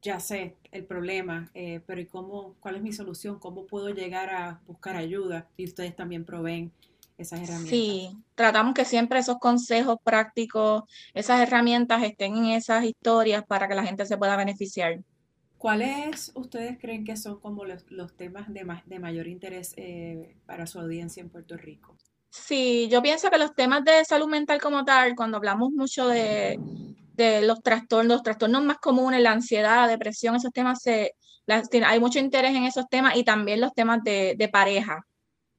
ya 0.05 0.19
sé 0.19 0.55
el 0.71 0.85
problema, 0.85 1.49
eh, 1.55 1.81
pero 1.87 1.99
¿y 1.99 2.05
cómo, 2.05 2.55
cuál 2.59 2.75
es 2.75 2.83
mi 2.83 2.93
solución? 2.93 3.39
¿Cómo 3.39 3.65
puedo 3.65 3.89
llegar 3.89 4.29
a 4.29 4.61
buscar 4.67 4.95
ayuda? 4.95 5.47
Y 5.57 5.65
ustedes 5.65 5.95
también 5.95 6.23
proveen 6.23 6.71
esas 7.17 7.41
herramientas. 7.41 7.71
Sí, 7.71 8.15
tratamos 8.35 8.75
que 8.75 8.85
siempre 8.85 9.17
esos 9.17 9.39
consejos 9.39 9.97
prácticos, 10.03 10.83
esas 11.15 11.41
herramientas 11.41 12.03
estén 12.03 12.37
en 12.37 12.45
esas 12.45 12.85
historias 12.85 13.43
para 13.45 13.67
que 13.67 13.73
la 13.73 13.83
gente 13.83 14.05
se 14.05 14.17
pueda 14.17 14.37
beneficiar. 14.37 14.99
¿Cuáles 15.57 16.31
ustedes 16.35 16.77
creen 16.79 17.03
que 17.03 17.17
son 17.17 17.39
como 17.39 17.65
los, 17.65 17.83
temas 18.15 18.53
de, 18.53 18.63
de 18.85 18.99
mayor 18.99 19.27
interés 19.27 19.73
eh, 19.75 20.35
para 20.45 20.67
su 20.67 20.79
audiencia 20.79 21.21
en 21.21 21.29
Puerto 21.29 21.57
Rico? 21.57 21.97
Sí, 22.29 22.87
yo 22.91 23.01
pienso 23.01 23.31
que 23.31 23.39
los 23.39 23.55
temas 23.55 23.83
de 23.83 24.05
salud 24.05 24.27
mental 24.27 24.61
como 24.61 24.85
tal, 24.85 25.15
cuando 25.15 25.37
hablamos 25.37 25.71
mucho 25.71 26.07
de, 26.07 26.59
de 27.15 27.41
los 27.41 27.61
trastornos, 27.61 28.17
los 28.17 28.23
trastornos 28.23 28.63
más 28.63 28.77
comunes, 28.77 29.21
la 29.21 29.31
ansiedad, 29.31 29.77
la 29.77 29.87
depresión, 29.87 30.35
esos 30.35 30.51
temas, 30.51 30.81
se, 30.81 31.13
hay 31.85 31.99
mucho 31.99 32.19
interés 32.19 32.55
en 32.55 32.63
esos 32.63 32.87
temas 32.89 33.15
y 33.15 33.23
también 33.23 33.61
los 33.61 33.73
temas 33.73 34.03
de, 34.03 34.35
de 34.37 34.49
pareja. 34.49 35.05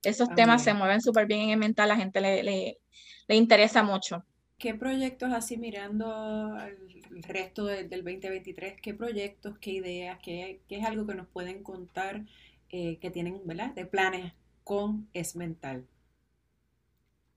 Esos 0.02 0.28
temas 0.34 0.62
se 0.62 0.74
mueven 0.74 1.00
súper 1.00 1.26
bien 1.26 1.40
en 1.40 1.50
el 1.50 1.58
mental, 1.58 1.88
la 1.88 1.96
gente 1.96 2.20
le, 2.20 2.42
le, 2.42 2.78
le, 3.26 3.36
interesa 3.36 3.82
mucho. 3.82 4.24
¿Qué 4.58 4.74
proyectos 4.74 5.32
así 5.32 5.56
mirando 5.56 6.56
el 6.58 7.22
resto 7.24 7.66
del 7.66 7.88
2023? 7.88 8.80
¿Qué 8.80 8.94
proyectos, 8.94 9.58
qué 9.58 9.72
ideas, 9.72 10.18
qué, 10.22 10.60
qué, 10.68 10.78
es 10.78 10.84
algo 10.84 11.06
que 11.06 11.14
nos 11.14 11.26
pueden 11.26 11.62
contar 11.62 12.24
eh, 12.68 12.98
que 12.98 13.10
tienen, 13.10 13.40
¿verdad? 13.44 13.74
De 13.74 13.84
planes 13.84 14.32
con 14.62 15.08
Es 15.12 15.36
Mental. 15.36 15.86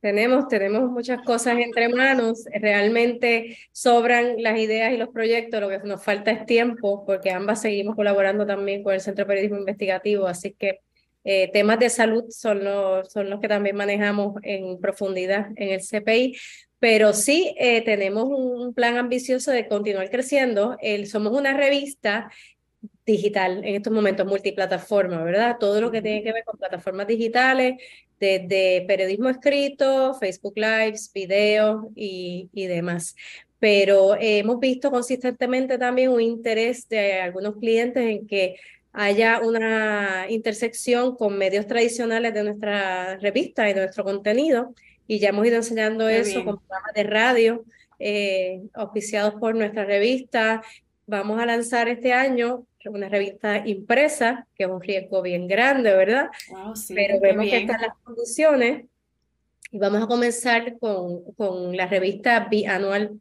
Tenemos, 0.01 0.47
tenemos 0.47 0.89
muchas 0.89 1.21
cosas 1.23 1.57
entre 1.57 1.89
manos, 1.89 2.45
realmente 2.53 3.57
sobran 3.73 4.41
las 4.41 4.57
ideas 4.57 4.93
y 4.93 4.97
los 4.97 5.09
proyectos, 5.09 5.59
lo 5.59 5.67
que 5.67 5.79
nos 5.79 6.01
falta 6.01 6.31
es 6.31 6.45
tiempo, 6.45 7.05
porque 7.05 7.31
ambas 7.31 7.61
seguimos 7.61 7.95
colaborando 7.95 8.45
también 8.45 8.81
con 8.81 8.93
el 8.93 9.01
Centro 9.01 9.25
de 9.25 9.27
Periodismo 9.27 9.57
Investigativo, 9.57 10.25
así 10.25 10.53
que 10.53 10.79
eh, 11.25 11.49
temas 11.51 11.79
de 11.79 11.89
salud 11.89 12.23
son 12.29 12.63
los, 12.63 13.11
son 13.11 13.29
los 13.29 13.41
que 13.41 13.49
también 13.49 13.75
manejamos 13.75 14.35
en 14.43 14.79
profundidad 14.79 15.47
en 15.57 15.69
el 15.69 15.81
CPI, 15.81 16.37
pero 16.79 17.11
sí 17.11 17.53
eh, 17.59 17.81
tenemos 17.83 18.25
un 18.29 18.73
plan 18.73 18.97
ambicioso 18.97 19.51
de 19.51 19.67
continuar 19.67 20.09
creciendo. 20.09 20.77
El, 20.81 21.07
somos 21.07 21.33
una 21.33 21.53
revista 21.55 22.31
digital 23.05 23.65
en 23.65 23.75
estos 23.75 23.91
momentos, 23.91 24.25
multiplataforma, 24.25 25.23
¿verdad? 25.23 25.57
Todo 25.59 25.81
lo 25.81 25.91
que 25.91 26.01
tiene 26.01 26.23
que 26.23 26.31
ver 26.31 26.43
con 26.45 26.57
plataformas 26.57 27.07
digitales, 27.07 27.75
desde 28.19 28.85
periodismo 28.87 29.29
escrito, 29.29 30.13
Facebook 30.15 30.53
Lives, 30.55 31.11
videos 31.13 31.85
y, 31.95 32.49
y 32.53 32.67
demás. 32.67 33.15
Pero 33.59 34.15
hemos 34.19 34.59
visto 34.59 34.89
consistentemente 34.91 35.77
también 35.77 36.11
un 36.11 36.21
interés 36.21 36.87
de 36.87 37.21
algunos 37.21 37.57
clientes 37.57 38.03
en 38.03 38.27
que 38.27 38.55
haya 38.93 39.39
una 39.41 40.25
intersección 40.29 41.15
con 41.15 41.37
medios 41.37 41.67
tradicionales 41.67 42.33
de 42.33 42.43
nuestra 42.43 43.17
revista 43.17 43.69
y 43.69 43.73
de 43.73 43.81
nuestro 43.81 44.03
contenido. 44.03 44.73
Y 45.07 45.19
ya 45.19 45.29
hemos 45.29 45.45
ido 45.45 45.57
enseñando 45.57 46.07
eso 46.07 46.43
con 46.43 46.59
programas 46.59 46.93
de 46.93 47.03
radio 47.03 47.65
eh, 47.99 48.61
auspiciados 48.73 49.35
por 49.35 49.55
nuestra 49.55 49.85
revista. 49.85 50.61
Vamos 51.07 51.39
a 51.41 51.45
lanzar 51.45 51.89
este 51.89 52.13
año 52.13 52.65
una 52.87 53.09
revista 53.09 53.67
impresa, 53.67 54.47
que 54.55 54.63
es 54.63 54.69
un 54.69 54.81
riesgo 54.81 55.21
bien 55.21 55.47
grande, 55.47 55.93
¿verdad? 55.93 56.29
Pero 56.95 57.19
vemos 57.19 57.45
que 57.45 57.57
están 57.57 57.81
las 57.81 57.97
condiciones 58.03 58.85
y 59.71 59.77
vamos 59.79 60.03
a 60.03 60.07
comenzar 60.07 60.77
con, 60.79 61.33
con 61.33 61.75
la 61.75 61.87
revista 61.87 62.47
bianual 62.49 63.19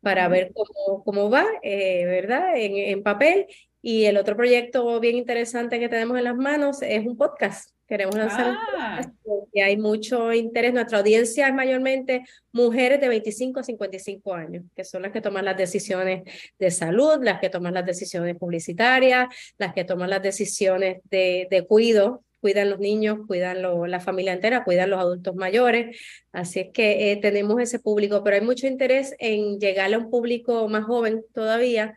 para 0.00 0.28
ver 0.28 0.52
cómo, 0.52 1.02
cómo 1.04 1.30
va, 1.30 1.46
eh, 1.62 2.04
¿verdad? 2.04 2.56
En, 2.56 2.76
en 2.76 3.02
papel. 3.02 3.46
Y 3.80 4.04
el 4.04 4.16
otro 4.16 4.36
proyecto 4.36 5.00
bien 5.00 5.16
interesante 5.16 5.78
que 5.78 5.88
tenemos 5.88 6.18
en 6.18 6.24
las 6.24 6.36
manos 6.36 6.82
es 6.82 7.06
un 7.06 7.16
podcast 7.16 7.75
Queremos 7.86 8.16
lanzar 8.16 8.50
un 8.50 8.56
ah. 8.76 9.00
porque 9.22 9.62
hay 9.62 9.76
mucho 9.76 10.32
interés. 10.32 10.74
Nuestra 10.74 10.98
audiencia 10.98 11.46
es 11.46 11.54
mayormente 11.54 12.24
mujeres 12.52 13.00
de 13.00 13.08
25 13.08 13.60
a 13.60 13.62
55 13.62 14.34
años, 14.34 14.64
que 14.74 14.84
son 14.84 15.02
las 15.02 15.12
que 15.12 15.20
toman 15.20 15.44
las 15.44 15.56
decisiones 15.56 16.22
de 16.58 16.70
salud, 16.70 17.18
las 17.22 17.40
que 17.40 17.48
toman 17.48 17.74
las 17.74 17.86
decisiones 17.86 18.36
publicitarias, 18.36 19.28
las 19.58 19.72
que 19.72 19.84
toman 19.84 20.10
las 20.10 20.22
decisiones 20.22 20.98
de, 21.04 21.46
de 21.50 21.64
cuido, 21.64 22.24
cuidan 22.40 22.70
los 22.70 22.78
niños, 22.78 23.18
cuidan 23.26 23.62
la 23.62 24.00
familia 24.00 24.32
entera, 24.32 24.64
cuidan 24.64 24.90
los 24.90 25.00
adultos 25.00 25.34
mayores. 25.34 25.96
Así 26.32 26.60
es 26.60 26.68
que 26.72 27.10
eh, 27.10 27.16
tenemos 27.16 27.60
ese 27.60 27.78
público, 27.78 28.22
pero 28.22 28.36
hay 28.36 28.42
mucho 28.42 28.66
interés 28.66 29.14
en 29.18 29.58
llegar 29.58 29.92
a 29.92 29.98
un 29.98 30.10
público 30.10 30.68
más 30.68 30.84
joven 30.84 31.24
todavía 31.34 31.96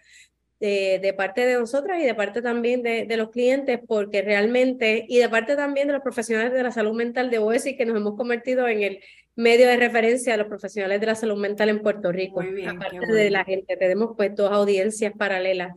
de, 0.60 1.14
parte 1.16 1.46
de 1.46 1.56
nosotras 1.56 2.00
y 2.02 2.06
de 2.06 2.16
parte 2.16 2.42
también 2.42 2.84
de, 2.84 3.06
de, 3.06 3.18
los 3.18 3.30
clientes, 3.30 3.80
porque 3.88 4.22
realmente, 4.22 5.06
y 5.08 5.18
de 5.20 5.30
parte 5.30 5.56
también 5.56 5.88
de 5.88 5.94
los 5.94 6.02
profesionales 6.02 6.52
de 6.52 6.64
la 6.64 6.72
salud 6.72 6.94
mental, 6.94 7.30
debo 7.30 7.52
decir 7.52 7.78
que 7.78 7.86
nos 7.86 7.96
hemos 7.96 8.16
convertido 8.18 8.68
en 8.68 8.84
el 8.84 9.00
medio 9.36 9.68
de 9.68 9.78
referencia 9.78 10.34
de 10.34 10.40
los 10.40 10.48
profesionales 10.48 11.00
de 11.00 11.08
la 11.08 11.16
salud 11.16 11.38
mental 11.38 11.70
en 11.70 11.82
Puerto 11.82 12.12
Rico. 12.12 12.42
Bien, 12.42 12.70
aparte 12.70 13.08
de 13.08 13.30
la 13.30 13.46
gente, 13.46 13.78
tenemos 13.78 14.12
pues 14.18 14.36
dos 14.36 14.52
audiencias 14.52 15.14
paralelas. 15.18 15.72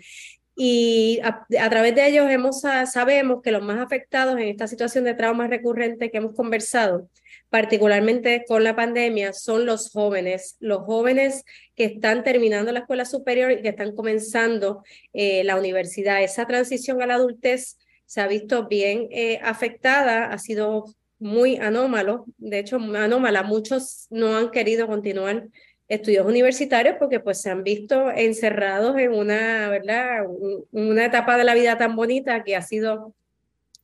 Y 0.57 1.21
a, 1.23 1.47
a, 1.61 1.71
través 1.71 1.95
de 1.95 2.07
ellos 2.09 2.29
hemos, 2.29 2.61
sabemos 2.61 3.41
que 3.41 3.53
los 3.53 3.63
más 3.63 3.79
afectados 3.79 4.35
en 4.35 4.49
esta 4.49 4.67
situación 4.67 5.05
de 5.05 5.15
trauma 5.15 5.47
recurrente 5.47 6.11
que 6.11 6.19
hemos 6.19 6.35
conversado 6.35 7.09
particularmente 7.53 8.47
con 8.49 8.65
la 8.65 8.75
pandemia, 8.75 9.35
son 9.35 9.67
los 9.67 9.91
jóvenes, 9.91 10.57
los 10.59 10.85
jóvenes 10.85 11.45
que 11.75 11.85
están 11.85 12.25
terminando 12.25 12.73
la 12.73 12.79
escuela 12.79 13.05
superior 13.05 13.53
y 13.53 13.61
que 13.61 13.69
están 13.69 13.95
comenzando 13.95 14.83
eh, 15.13 15.45
la 15.45 15.57
universidad. 15.57 16.23
Esa 16.23 16.47
transición 16.47 17.03
a 17.03 17.07
la 17.07 17.17
adultez 17.17 17.77
se 18.07 18.23
ha 18.23 18.27
visto 18.27 18.69
bien 18.69 19.07
eh, 19.11 19.39
afectada, 19.43 20.33
ha 20.33 20.39
sido 20.39 20.87
muy 21.19 21.57
anómalo, 21.59 22.25
de 22.39 22.59
hecho 22.59 22.77
anómala, 22.77 23.43
muchos 23.43 24.07
no 24.09 24.35
han 24.35 24.51
querido 24.51 24.87
continuar 24.87 25.47
estudios 25.89 26.25
universitarios 26.25 26.97
porque 26.99 27.21
pues 27.21 27.43
se 27.43 27.51
han 27.51 27.65
visto 27.65 28.11
encerrados 28.11 28.99
en 28.99 29.13
una, 29.13 29.69
¿verdad? 29.69 30.25
una 30.71 31.05
etapa 31.05 31.37
de 31.37 31.45
la 31.45 31.53
vida 31.53 31.77
tan 31.77 31.97
bonita 31.97 32.45
que 32.45 32.57
ha 32.57 32.63
sido 32.63 33.15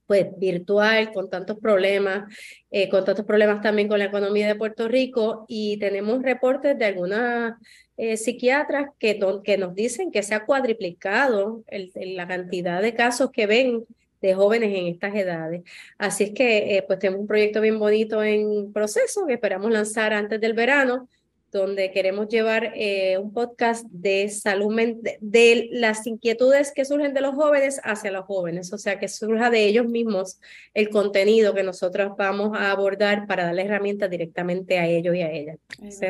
pues 0.08 0.26
virtual, 0.38 1.12
con 1.12 1.28
tantos 1.28 1.58
problemas, 1.58 2.34
eh, 2.70 2.88
con 2.88 3.04
tantos 3.04 3.26
problemas 3.26 3.60
también 3.60 3.88
con 3.88 3.98
la 3.98 4.06
economía 4.06 4.48
de 4.48 4.54
Puerto 4.54 4.88
Rico 4.88 5.44
y 5.48 5.78
tenemos 5.78 6.22
reportes 6.22 6.78
de 6.78 6.86
algunas 6.86 7.54
eh, 7.98 8.16
psiquiatras 8.16 8.88
que, 8.98 9.20
que 9.44 9.58
nos 9.58 9.74
dicen 9.74 10.10
que 10.10 10.22
se 10.22 10.34
ha 10.34 10.46
cuadriplicado 10.46 11.62
la 11.94 12.26
cantidad 12.26 12.80
de 12.80 12.94
casos 12.94 13.30
que 13.30 13.46
ven 13.46 13.84
de 14.22 14.34
jóvenes 14.34 14.74
en 14.74 14.86
estas 14.86 15.14
edades. 15.14 15.62
Así 15.98 16.24
es 16.24 16.30
que 16.30 16.78
eh, 16.78 16.84
pues 16.86 16.98
tenemos 16.98 17.20
un 17.20 17.26
proyecto 17.26 17.60
bien 17.60 17.78
bonito 17.78 18.22
en 18.24 18.72
proceso 18.72 19.26
que 19.26 19.34
esperamos 19.34 19.70
lanzar 19.70 20.14
antes 20.14 20.40
del 20.40 20.54
verano 20.54 21.06
donde 21.50 21.90
queremos 21.90 22.28
llevar 22.28 22.72
eh, 22.74 23.18
un 23.18 23.32
podcast 23.32 23.86
de 23.90 24.28
salud 24.28 24.74
de 25.20 25.68
las 25.72 26.06
inquietudes 26.06 26.72
que 26.72 26.84
surgen 26.84 27.14
de 27.14 27.20
los 27.20 27.34
jóvenes 27.34 27.80
hacia 27.84 28.10
los 28.10 28.24
jóvenes, 28.26 28.72
o 28.72 28.78
sea, 28.78 28.98
que 28.98 29.08
surja 29.08 29.50
de 29.50 29.64
ellos 29.64 29.86
mismos 29.86 30.40
el 30.74 30.90
contenido 30.90 31.54
que 31.54 31.62
nosotros 31.62 32.12
vamos 32.16 32.50
a 32.54 32.70
abordar 32.70 33.26
para 33.26 33.44
darle 33.44 33.62
herramientas 33.62 34.10
directamente 34.10 34.78
a 34.78 34.86
ellos 34.86 35.14
y 35.14 35.22
a 35.22 35.30
ellas. 35.30 35.58
Es 35.82 36.00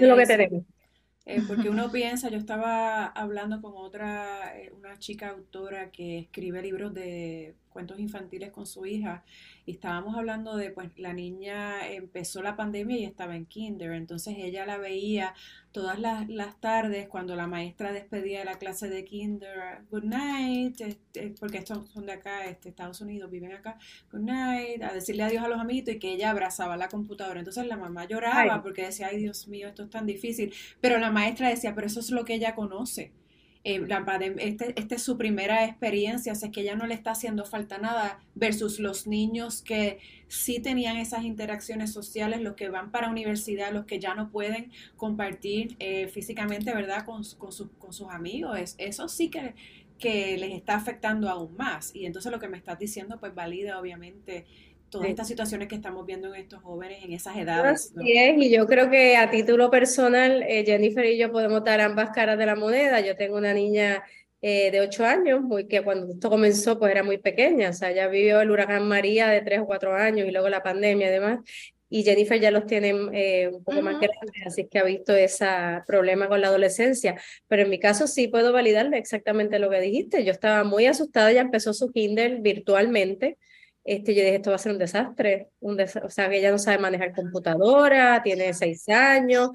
lo 0.00 0.16
que 0.16 0.26
tenemos. 0.26 0.64
Eh, 1.26 1.42
porque 1.46 1.70
uno 1.70 1.90
piensa, 1.92 2.28
yo 2.28 2.38
estaba 2.38 3.06
hablando 3.06 3.62
con 3.62 3.72
otra, 3.76 4.58
eh, 4.58 4.72
una 4.76 4.98
chica 4.98 5.30
autora 5.30 5.90
que 5.90 6.18
escribe 6.18 6.62
libros 6.62 6.92
de 6.92 7.54
cuentos 7.70 7.98
infantiles 7.98 8.50
con 8.52 8.66
su 8.66 8.86
hija 8.86 9.24
y 9.66 9.72
estábamos 9.72 10.16
hablando 10.16 10.56
de, 10.56 10.70
pues 10.70 10.96
la 10.98 11.12
niña 11.12 11.88
empezó 11.88 12.42
la 12.42 12.56
pandemia 12.56 12.98
y 12.98 13.04
estaba 13.04 13.36
en 13.36 13.46
kinder, 13.46 13.92
entonces 13.92 14.36
ella 14.38 14.66
la 14.66 14.78
veía 14.78 15.34
todas 15.74 15.98
las, 15.98 16.60
tardes 16.60 17.08
cuando 17.08 17.34
la 17.34 17.48
maestra 17.48 17.92
despedía 17.92 18.38
de 18.38 18.44
la 18.44 18.58
clase 18.58 18.88
de 18.88 19.04
kinder, 19.04 19.82
good 19.90 20.04
night, 20.04 20.80
este, 20.80 21.34
porque 21.40 21.58
estos 21.58 21.90
son 21.90 22.06
de 22.06 22.12
acá, 22.12 22.46
este, 22.46 22.68
Estados 22.68 23.00
Unidos, 23.00 23.28
viven 23.28 23.52
acá, 23.52 23.76
good 24.12 24.20
night, 24.20 24.80
a 24.84 24.92
decirle 24.92 25.24
adiós 25.24 25.42
a 25.42 25.48
los 25.48 25.58
amiguitos 25.58 25.96
y 25.96 25.98
que 25.98 26.12
ella 26.12 26.30
abrazaba 26.30 26.76
la 26.76 26.86
computadora. 26.86 27.40
Entonces 27.40 27.66
la 27.66 27.76
mamá 27.76 28.06
lloraba 28.06 28.62
porque 28.62 28.82
decía, 28.82 29.08
ay 29.08 29.18
Dios 29.18 29.48
mío, 29.48 29.66
esto 29.66 29.82
es 29.82 29.90
tan 29.90 30.06
difícil, 30.06 30.54
pero 30.80 30.98
la 30.98 31.10
maestra 31.10 31.48
decía, 31.48 31.74
pero 31.74 31.88
eso 31.88 31.98
es 31.98 32.10
lo 32.12 32.24
que 32.24 32.34
ella 32.34 32.54
conoce 32.54 33.12
eh, 33.64 33.86
este, 34.38 34.74
esta 34.78 34.94
es 34.94 35.02
su 35.02 35.16
primera 35.16 35.64
experiencia, 35.64 36.32
así 36.32 36.50
que 36.50 36.60
ella 36.60 36.76
no 36.76 36.86
le 36.86 36.94
está 36.94 37.12
haciendo 37.12 37.46
falta 37.46 37.78
nada 37.78 38.20
versus 38.34 38.78
los 38.78 39.06
niños 39.06 39.62
que 39.62 39.98
sí 40.28 40.60
tenían 40.60 40.98
esas 40.98 41.24
interacciones 41.24 41.92
sociales, 41.92 42.42
los 42.42 42.54
que 42.54 42.68
van 42.68 42.90
para 42.90 43.08
universidad, 43.08 43.72
los 43.72 43.86
que 43.86 43.98
ya 43.98 44.14
no 44.14 44.30
pueden 44.30 44.70
compartir 44.96 45.76
eh, 45.78 46.08
físicamente, 46.08 46.74
¿verdad?, 46.74 47.06
con, 47.06 47.22
con, 47.38 47.50
con 47.78 47.92
sus 47.92 48.08
amigos. 48.10 48.74
eso 48.76 49.08
sí 49.08 49.30
que, 49.30 49.54
que 49.98 50.36
les 50.36 50.52
está 50.52 50.74
afectando 50.74 51.30
aún 51.30 51.56
más. 51.56 51.94
Y 51.94 52.04
entonces 52.04 52.30
lo 52.30 52.38
que 52.38 52.48
me 52.48 52.58
estás 52.58 52.78
diciendo, 52.78 53.18
pues 53.18 53.34
valida 53.34 53.80
obviamente 53.80 54.44
todas 54.90 55.08
estas 55.08 55.26
situaciones 55.26 55.68
que 55.68 55.74
estamos 55.74 56.06
viendo 56.06 56.34
en 56.34 56.40
estos 56.40 56.62
jóvenes 56.62 57.02
en 57.04 57.12
esas 57.12 57.36
edades. 57.36 57.92
y 57.96 58.50
yo 58.50 58.66
creo 58.66 58.90
que 58.90 59.16
a 59.16 59.30
título 59.30 59.70
personal, 59.70 60.42
eh, 60.42 60.64
Jennifer 60.64 61.04
y 61.04 61.18
yo 61.18 61.32
podemos 61.32 61.64
dar 61.64 61.80
ambas 61.80 62.10
caras 62.10 62.38
de 62.38 62.46
la 62.46 62.54
moneda. 62.54 63.00
Yo 63.00 63.16
tengo 63.16 63.36
una 63.36 63.52
niña 63.52 64.04
eh, 64.46 64.70
de 64.70 64.82
ocho 64.82 65.06
años, 65.06 65.40
muy, 65.40 65.66
que 65.66 65.82
cuando 65.82 66.12
esto 66.12 66.28
comenzó 66.28 66.78
pues 66.78 66.90
era 66.92 67.02
muy 67.02 67.16
pequeña, 67.16 67.70
o 67.70 67.72
sea, 67.72 67.92
ya 67.92 68.08
vivió 68.08 68.42
el 68.42 68.50
huracán 68.50 68.86
María 68.86 69.28
de 69.28 69.40
tres 69.40 69.60
o 69.60 69.64
cuatro 69.66 69.94
años 69.94 70.28
y 70.28 70.30
luego 70.30 70.50
la 70.50 70.62
pandemia 70.62 71.08
además. 71.08 71.40
Y 71.88 72.02
Jennifer 72.02 72.38
ya 72.38 72.50
los 72.50 72.66
tiene 72.66 72.92
eh, 73.12 73.48
un 73.48 73.64
poco 73.64 73.80
más 73.80 73.94
grandes, 74.00 74.46
así 74.46 74.66
que 74.66 74.78
ha 74.80 74.84
visto 74.84 75.14
ese 75.14 75.46
problema 75.86 76.28
con 76.28 76.40
la 76.40 76.48
adolescencia. 76.48 77.16
Pero 77.48 77.62
en 77.62 77.70
mi 77.70 77.78
caso 77.78 78.06
sí 78.06 78.28
puedo 78.28 78.52
validarle 78.52 78.98
exactamente 78.98 79.58
lo 79.58 79.70
que 79.70 79.80
dijiste. 79.80 80.24
Yo 80.24 80.32
estaba 80.32 80.62
muy 80.64 80.86
asustada, 80.86 81.32
ya 81.32 81.40
empezó 81.40 81.72
su 81.72 81.90
kinder 81.90 82.40
virtualmente. 82.40 83.38
Este, 83.84 84.14
yo 84.14 84.22
dije, 84.22 84.36
esto 84.36 84.50
va 84.50 84.56
a 84.56 84.58
ser 84.58 84.72
un 84.72 84.78
desastre, 84.78 85.50
un 85.60 85.78
o 85.80 86.10
sea, 86.10 86.28
que 86.28 86.38
ella 86.38 86.50
no 86.50 86.58
sabe 86.58 86.78
manejar 86.78 87.12
computadora, 87.14 88.22
tiene 88.22 88.54
seis 88.54 88.88
años, 88.88 89.50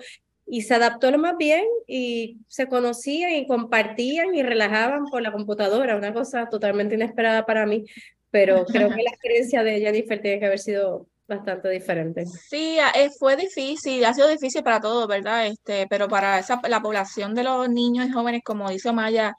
y 0.45 0.63
se 0.63 0.73
adaptó 0.75 1.11
lo 1.11 1.17
más 1.19 1.37
bien 1.37 1.65
y 1.87 2.39
se 2.47 2.67
conocían 2.67 3.33
y 3.33 3.47
compartían 3.47 4.33
y 4.33 4.41
relajaban 4.41 5.05
por 5.05 5.21
la 5.21 5.31
computadora, 5.31 5.95
una 5.95 6.13
cosa 6.13 6.49
totalmente 6.49 6.95
inesperada 6.95 7.45
para 7.45 7.65
mí, 7.65 7.85
pero 8.31 8.65
creo 8.65 8.89
que 8.89 9.03
la 9.03 9.11
experiencia 9.11 9.63
de 9.63 9.79
Jennifer 9.79 10.21
tiene 10.21 10.39
que 10.39 10.45
haber 10.45 10.59
sido 10.59 11.07
bastante 11.29 11.69
diferente. 11.69 12.25
Sí, 12.25 12.77
eh, 12.95 13.09
fue 13.17 13.37
difícil, 13.37 14.03
ha 14.03 14.13
sido 14.13 14.27
difícil 14.27 14.63
para 14.63 14.81
todos, 14.81 15.07
¿verdad? 15.07 15.47
Este, 15.47 15.87
pero 15.87 16.07
para 16.07 16.39
esa, 16.39 16.59
la 16.67 16.81
población 16.81 17.33
de 17.35 17.43
los 17.43 17.69
niños 17.69 18.07
y 18.07 18.11
jóvenes, 18.11 18.41
como 18.43 18.69
dice 18.69 18.91
Maya, 18.91 19.33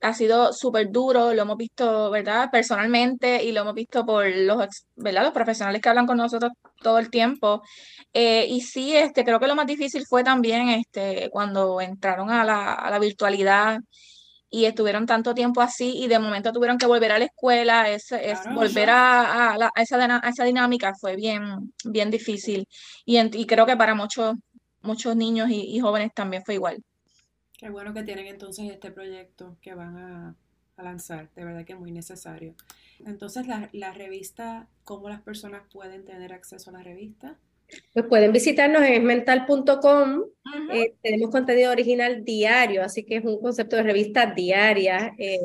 ha 0.00 0.12
sido 0.12 0.52
súper 0.52 0.90
duro, 0.90 1.32
lo 1.32 1.42
hemos 1.42 1.56
visto, 1.56 2.10
¿verdad? 2.10 2.50
Personalmente 2.50 3.42
y 3.44 3.52
lo 3.52 3.62
hemos 3.62 3.74
visto 3.74 4.04
por 4.04 4.26
los, 4.28 4.86
¿verdad? 4.96 5.22
Los 5.22 5.32
profesionales 5.32 5.80
que 5.80 5.88
hablan 5.88 6.06
con 6.06 6.18
nosotros 6.18 6.52
todo 6.82 6.98
el 6.98 7.08
tiempo. 7.08 7.62
Eh, 8.12 8.46
y 8.48 8.60
sí, 8.60 8.96
este, 8.96 9.24
creo 9.24 9.40
que 9.40 9.46
lo 9.46 9.54
más 9.54 9.66
difícil 9.66 10.04
fue 10.06 10.24
también 10.24 10.68
este, 10.68 11.30
cuando 11.30 11.80
entraron 11.80 12.30
a 12.30 12.44
la, 12.44 12.74
a 12.74 12.90
la 12.90 12.98
virtualidad 12.98 13.78
y 14.50 14.64
estuvieron 14.64 15.06
tanto 15.06 15.34
tiempo 15.34 15.60
así 15.60 15.96
y 15.96 16.08
de 16.08 16.18
momento 16.18 16.52
tuvieron 16.52 16.78
que 16.78 16.86
volver 16.86 17.12
a 17.12 17.18
la 17.18 17.24
escuela, 17.24 17.90
es, 17.90 18.12
es 18.12 18.38
volver 18.54 18.90
a, 18.90 19.52
a, 19.52 19.70
esa, 19.76 20.20
esa, 20.28 20.44
dinámica 20.44 20.94
fue 20.94 21.16
bien, 21.16 21.72
bien 21.84 22.10
difícil 22.10 22.66
y, 23.04 23.18
y 23.18 23.46
creo 23.46 23.66
que 23.66 23.76
para 23.76 23.94
muchos, 23.94 24.36
muchos 24.82 25.16
niños 25.16 25.50
y, 25.50 25.78
jóvenes 25.80 26.12
también 26.14 26.42
fue 26.44 26.54
igual. 26.54 26.82
Qué 27.58 27.70
bueno 27.70 27.92
que 27.92 28.02
tienen 28.02 28.26
entonces 28.26 28.70
este 28.70 28.90
proyecto 28.90 29.56
que 29.60 29.74
van 29.74 29.96
a, 29.96 30.36
lanzar, 30.78 31.30
de 31.34 31.42
verdad 31.42 31.64
que 31.64 31.72
es 31.72 31.78
muy 31.78 31.90
necesario. 31.90 32.54
Entonces, 33.06 33.46
la, 33.46 33.70
la 33.72 33.92
revista, 33.92 34.68
¿cómo 34.84 35.08
las 35.08 35.22
personas 35.22 35.62
pueden 35.72 36.04
tener 36.04 36.34
acceso 36.34 36.68
a 36.68 36.74
la 36.74 36.82
revista? 36.82 37.38
Pues 37.92 38.06
pueden 38.06 38.32
visitarnos 38.32 38.82
en 38.82 38.94
esmental.com. 38.94 40.24
Eh, 40.72 40.94
tenemos 41.02 41.30
contenido 41.30 41.72
original 41.72 42.24
diario, 42.24 42.82
así 42.82 43.04
que 43.04 43.16
es 43.16 43.24
un 43.24 43.40
concepto 43.40 43.76
de 43.76 43.82
revista 43.82 44.26
diaria. 44.26 45.14
Eh, 45.18 45.38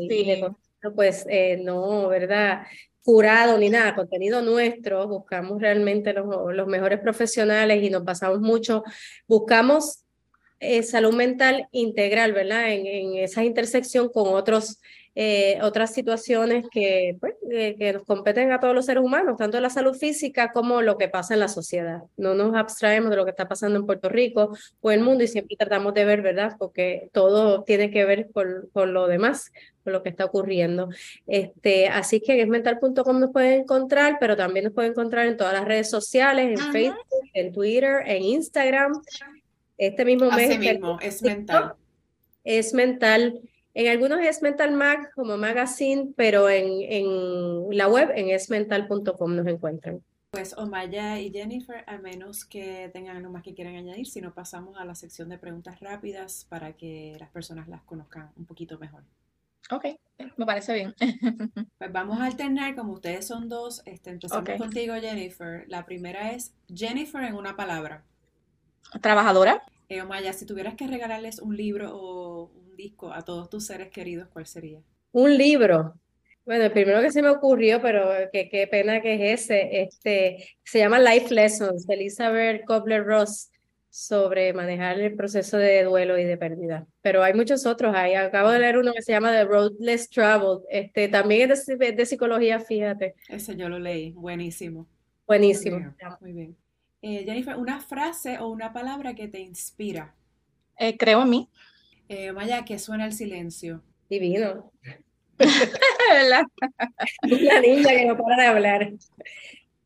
pues 0.95 1.25
eh, 1.29 1.57
no, 1.63 2.07
¿verdad? 2.07 2.63
Curado 3.03 3.57
ni 3.57 3.69
nada, 3.69 3.95
contenido 3.95 4.41
nuestro. 4.41 5.07
Buscamos 5.07 5.61
realmente 5.61 6.13
los, 6.13 6.25
los 6.53 6.67
mejores 6.67 6.99
profesionales 6.99 7.83
y 7.83 7.89
nos 7.89 8.03
basamos 8.03 8.39
mucho. 8.39 8.83
Buscamos 9.27 10.03
salud 10.83 11.15
mental 11.15 11.67
integral, 11.71 12.33
¿verdad? 12.33 12.71
En, 12.71 12.85
en 12.85 13.17
esa 13.23 13.43
intersección 13.43 14.09
con 14.09 14.35
otros 14.35 14.79
eh, 15.13 15.59
otras 15.61 15.93
situaciones 15.93 16.65
que, 16.71 17.17
pues, 17.19 17.33
eh, 17.51 17.75
que 17.77 17.91
nos 17.91 18.05
competen 18.05 18.53
a 18.53 18.61
todos 18.61 18.73
los 18.73 18.85
seres 18.85 19.03
humanos, 19.03 19.35
tanto 19.37 19.59
la 19.59 19.69
salud 19.69 19.93
física 19.93 20.53
como 20.53 20.81
lo 20.81 20.97
que 20.97 21.09
pasa 21.09 21.33
en 21.33 21.41
la 21.41 21.49
sociedad. 21.49 22.03
No 22.15 22.33
nos 22.33 22.55
abstraemos 22.55 23.09
de 23.09 23.17
lo 23.17 23.25
que 23.25 23.31
está 23.31 23.49
pasando 23.49 23.77
en 23.77 23.85
Puerto 23.85 24.07
Rico 24.07 24.55
o 24.79 24.91
en 24.91 24.99
el 24.99 25.05
mundo 25.05 25.25
y 25.25 25.27
siempre 25.27 25.57
tratamos 25.57 25.93
de 25.93 26.05
ver, 26.05 26.21
¿verdad? 26.21 26.55
Porque 26.57 27.09
todo 27.11 27.63
tiene 27.63 27.91
que 27.91 28.05
ver 28.05 28.29
con, 28.31 28.69
con 28.71 28.93
lo 28.93 29.07
demás, 29.07 29.51
con 29.83 29.91
lo 29.91 30.01
que 30.01 30.09
está 30.09 30.23
ocurriendo. 30.23 30.87
Este, 31.27 31.89
así 31.89 32.21
que 32.21 32.33
en 32.33 32.39
esmental.com 32.39 33.19
nos 33.19 33.33
pueden 33.33 33.61
encontrar, 33.61 34.15
pero 34.17 34.37
también 34.37 34.63
nos 34.63 34.73
pueden 34.73 34.91
encontrar 34.91 35.27
en 35.27 35.35
todas 35.35 35.53
las 35.53 35.65
redes 35.65 35.89
sociales, 35.89 36.57
en 36.57 36.71
Facebook, 36.71 37.05
en 37.33 37.51
Twitter, 37.51 38.03
en 38.05 38.23
Instagram. 38.23 38.93
Este 39.77 40.05
mismo 40.05 40.31
mes. 40.31 40.57
mismo, 40.57 40.99
es 41.01 41.21
mental. 41.21 41.73
Es 42.45 42.73
mental. 42.73 43.41
En 43.73 43.87
algunos 43.87 44.19
es 44.19 44.41
Mental 44.41 44.73
Mag 44.73 45.11
como 45.13 45.37
magazine, 45.37 46.13
pero 46.15 46.49
en, 46.49 46.81
en 46.81 47.77
la 47.77 47.87
web 47.87 48.11
en 48.15 48.29
esmental.com 48.29 49.35
nos 49.35 49.47
encuentran. 49.47 50.03
Pues 50.31 50.53
Omaya 50.57 51.19
y 51.19 51.29
Jennifer, 51.29 51.83
a 51.87 51.97
menos 51.97 52.45
que 52.45 52.89
tengan 52.93 53.17
algo 53.17 53.31
más 53.31 53.43
que 53.43 53.53
quieran 53.53 53.75
añadir, 53.75 54.07
si 54.07 54.21
no 54.21 54.33
pasamos 54.33 54.77
a 54.77 54.85
la 54.85 54.95
sección 54.95 55.27
de 55.27 55.37
preguntas 55.37 55.81
rápidas 55.81 56.45
para 56.47 56.73
que 56.73 57.17
las 57.19 57.29
personas 57.31 57.67
las 57.67 57.81
conozcan 57.83 58.31
un 58.37 58.45
poquito 58.45 58.79
mejor. 58.79 59.03
Ok, 59.69 59.85
me 60.37 60.45
parece 60.45 60.73
bien. 60.73 60.95
Pues 61.77 61.91
vamos 61.91 62.19
a 62.19 62.25
alternar, 62.25 62.75
como 62.75 62.93
ustedes 62.93 63.27
son 63.27 63.49
dos, 63.49 63.81
este, 63.85 64.11
empezamos 64.11 64.49
contigo 64.57 64.93
Jennifer. 64.95 65.65
La 65.67 65.85
primera 65.85 66.31
es 66.31 66.53
Jennifer 66.73 67.23
en 67.23 67.35
una 67.35 67.55
palabra. 67.55 68.03
Trabajadora. 69.01 69.63
Eh, 69.89 70.01
Omaya, 70.01 70.31
si 70.31 70.45
tuvieras 70.45 70.75
que 70.75 70.87
regalarles 70.87 71.39
un 71.39 71.57
libro 71.57 71.91
o 71.93 72.51
disco 72.81 73.13
a 73.13 73.21
todos 73.23 73.49
tus 73.49 73.65
seres 73.65 73.89
queridos, 73.89 74.27
¿cuál 74.29 74.45
sería? 74.45 74.79
Un 75.11 75.37
libro. 75.37 75.93
Bueno, 76.45 76.65
el 76.65 76.71
primero 76.71 77.01
que 77.01 77.11
se 77.11 77.21
me 77.21 77.29
ocurrió, 77.29 77.81
pero 77.81 78.09
que, 78.31 78.49
qué 78.49 78.65
pena 78.65 79.01
que 79.01 79.13
es 79.13 79.41
ese, 79.41 79.81
este, 79.81 80.49
se 80.63 80.79
llama 80.79 80.99
Life 80.99 81.33
Lessons 81.33 81.85
de 81.85 81.93
Elizabeth 81.93 82.65
Kobler-Ross 82.65 83.51
sobre 83.91 84.53
manejar 84.53 84.99
el 84.99 85.15
proceso 85.15 85.57
de 85.57 85.83
duelo 85.83 86.17
y 86.17 86.23
de 86.23 86.37
pérdida. 86.37 86.87
Pero 87.01 87.23
hay 87.23 87.33
muchos 87.33 87.65
otros 87.65 87.93
ahí. 87.93 88.15
Acabo 88.15 88.49
de 88.49 88.59
leer 88.59 88.77
uno 88.77 88.93
que 88.93 89.01
se 89.01 89.11
llama 89.11 89.31
The 89.31 89.43
Road 89.43 89.73
Less 89.79 90.09
Traveled. 90.09 90.63
Este, 90.69 91.09
también 91.09 91.51
es 91.51 91.65
de, 91.67 92.05
psicología, 92.05 92.59
fíjate. 92.59 93.15
Ese 93.27 93.55
yo 93.55 93.69
lo 93.69 93.77
leí. 93.77 94.11
Buenísimo. 94.11 94.87
Buenísimo. 95.27 95.93
Muy 96.21 96.31
bien. 96.31 96.57
Eh, 97.01 97.23
Jennifer, 97.25 97.57
una 97.57 97.81
frase 97.81 98.39
o 98.39 98.47
una 98.47 98.71
palabra 98.71 99.13
que 99.13 99.27
te 99.27 99.39
inspira. 99.39 100.15
Eh, 100.77 100.97
creo 100.97 101.21
en 101.23 101.29
mí. 101.29 101.49
Eh, 102.13 102.33
Maya, 102.33 102.65
que 102.65 102.77
suena 102.77 103.05
el 103.05 103.13
silencio. 103.13 103.81
Divino. 104.09 104.69
Una 107.23 107.61
niña 107.61 107.89
que 107.89 108.05
no 108.05 108.17
para 108.17 108.43
de 108.43 108.49
hablar. 108.49 108.91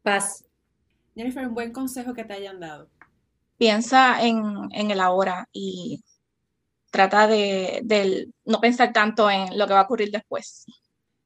Paz. 0.01 0.43
Jennifer, 1.15 1.47
un 1.47 1.53
buen 1.53 1.71
consejo 1.71 2.15
que 2.15 2.23
te 2.23 2.33
hayan 2.33 2.59
dado. 2.59 2.89
Piensa 3.59 4.25
en, 4.25 4.41
en 4.71 4.89
el 4.89 5.01
ahora 5.01 5.47
y 5.53 6.03
trata 6.89 7.27
de, 7.27 8.27
no 8.43 8.59
pensar 8.59 8.91
tanto 8.91 9.29
en 9.29 9.55
lo 9.55 9.67
que 9.67 9.73
va 9.73 9.81
a 9.81 9.83
ocurrir 9.83 10.09
después. 10.09 10.65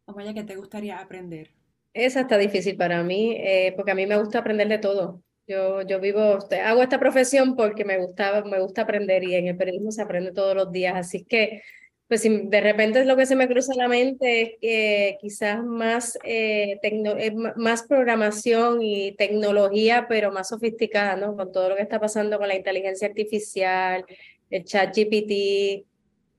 O 0.03 0.11
Maya, 0.11 0.33
¿qué 0.33 0.43
te 0.43 0.57
gustaría 0.57 0.99
aprender? 0.99 1.53
Esa 1.93 2.19
está 2.19 2.37
difícil 2.37 2.75
para 2.75 3.03
mí, 3.03 3.37
eh, 3.37 3.73
porque 3.77 3.91
a 3.91 3.95
mí 3.95 4.05
me 4.05 4.19
gusta 4.19 4.39
aprender 4.39 4.67
de 4.67 4.79
todo. 4.79 5.23
Yo, 5.49 5.81
yo 5.81 5.99
vivo, 5.99 6.37
hago 6.63 6.83
esta 6.83 6.99
profesión 6.99 7.55
porque 7.55 7.83
me 7.83 7.97
gusta, 7.97 8.43
me 8.43 8.59
gusta 8.59 8.83
aprender 8.83 9.23
y 9.23 9.33
en 9.33 9.47
el 9.47 9.57
periodismo 9.57 9.91
se 9.91 10.03
aprende 10.03 10.31
todos 10.31 10.55
los 10.55 10.71
días. 10.71 10.93
Así 10.95 11.23
que, 11.23 11.63
pues 12.07 12.21
si 12.21 12.29
de 12.29 12.61
repente 12.61 12.99
es 12.99 13.07
lo 13.07 13.17
que 13.17 13.25
se 13.25 13.35
me 13.35 13.47
cruza 13.47 13.73
la 13.75 13.87
mente 13.87 14.41
es 14.43 14.49
que 14.61 15.17
quizás 15.19 15.63
más, 15.63 16.19
eh, 16.23 16.79
eh 16.83 17.33
más 17.55 17.81
programación 17.81 18.83
y 18.83 19.15
tecnología, 19.15 20.05
pero 20.07 20.31
más 20.31 20.49
sofisticada, 20.49 21.15
¿no? 21.15 21.35
Con 21.35 21.51
todo 21.51 21.69
lo 21.69 21.75
que 21.75 21.81
está 21.81 21.99
pasando 21.99 22.37
con 22.37 22.47
la 22.47 22.55
inteligencia 22.55 23.07
artificial, 23.07 24.05
el 24.51 24.63
chat 24.65 24.95
GPT, 24.95 25.83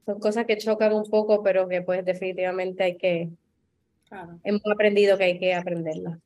son 0.06 0.20
cosas 0.20 0.46
que 0.46 0.56
chocan 0.56 0.92
un 0.92 1.10
poco, 1.10 1.42
pero 1.42 1.68
que 1.68 1.82
pues 1.82 2.04
definitivamente 2.04 2.84
hay 2.84 2.96
que, 2.96 3.28
hemos 4.44 4.62
aprendido 4.72 5.18
que 5.18 5.24
hay 5.24 5.38
que 5.40 5.54
aprenderla. 5.54 6.20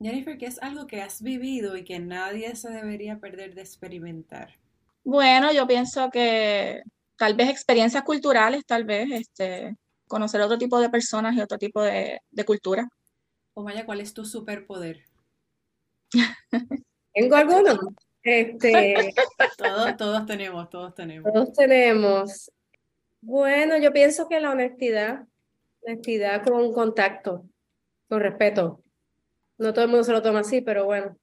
Jennifer, 0.00 0.38
¿qué 0.38 0.46
es 0.46 0.62
algo 0.62 0.86
que 0.86 1.02
has 1.02 1.22
vivido 1.22 1.76
y 1.76 1.84
que 1.84 1.98
nadie 1.98 2.54
se 2.54 2.70
debería 2.70 3.18
perder 3.18 3.54
de 3.54 3.62
experimentar? 3.62 4.54
Bueno, 5.02 5.52
yo 5.52 5.66
pienso 5.66 6.10
que 6.10 6.82
tal 7.16 7.34
vez 7.34 7.48
experiencias 7.48 8.04
culturales, 8.04 8.64
tal 8.64 8.84
vez, 8.84 9.10
este, 9.10 9.76
conocer 10.06 10.40
otro 10.40 10.56
tipo 10.56 10.80
de 10.80 10.88
personas 10.88 11.34
y 11.34 11.40
otro 11.40 11.58
tipo 11.58 11.82
de, 11.82 12.20
de 12.30 12.44
cultura. 12.44 12.88
O 13.54 13.64
vaya, 13.64 13.84
¿cuál 13.84 14.00
es 14.00 14.14
tu 14.14 14.24
superpoder? 14.24 15.04
¿Tengo 17.12 17.36
alguno? 17.36 17.78
Este, 18.22 19.14
todos, 19.58 19.96
todos 19.96 20.26
tenemos, 20.26 20.70
todos 20.70 20.94
tenemos. 20.94 21.32
Todos 21.32 21.52
tenemos. 21.52 22.52
Bueno, 23.20 23.76
yo 23.78 23.92
pienso 23.92 24.28
que 24.28 24.38
la 24.38 24.50
honestidad, 24.50 25.26
honestidad 25.82 26.44
con 26.44 26.72
contacto, 26.72 27.44
con 28.08 28.20
respeto. 28.20 28.82
No 29.58 29.72
todo 29.72 29.84
el 29.84 29.90
mundo 29.90 30.04
se 30.04 30.12
lo 30.12 30.22
toma 30.22 30.40
así, 30.40 30.60
pero 30.60 30.84
bueno. 30.84 31.16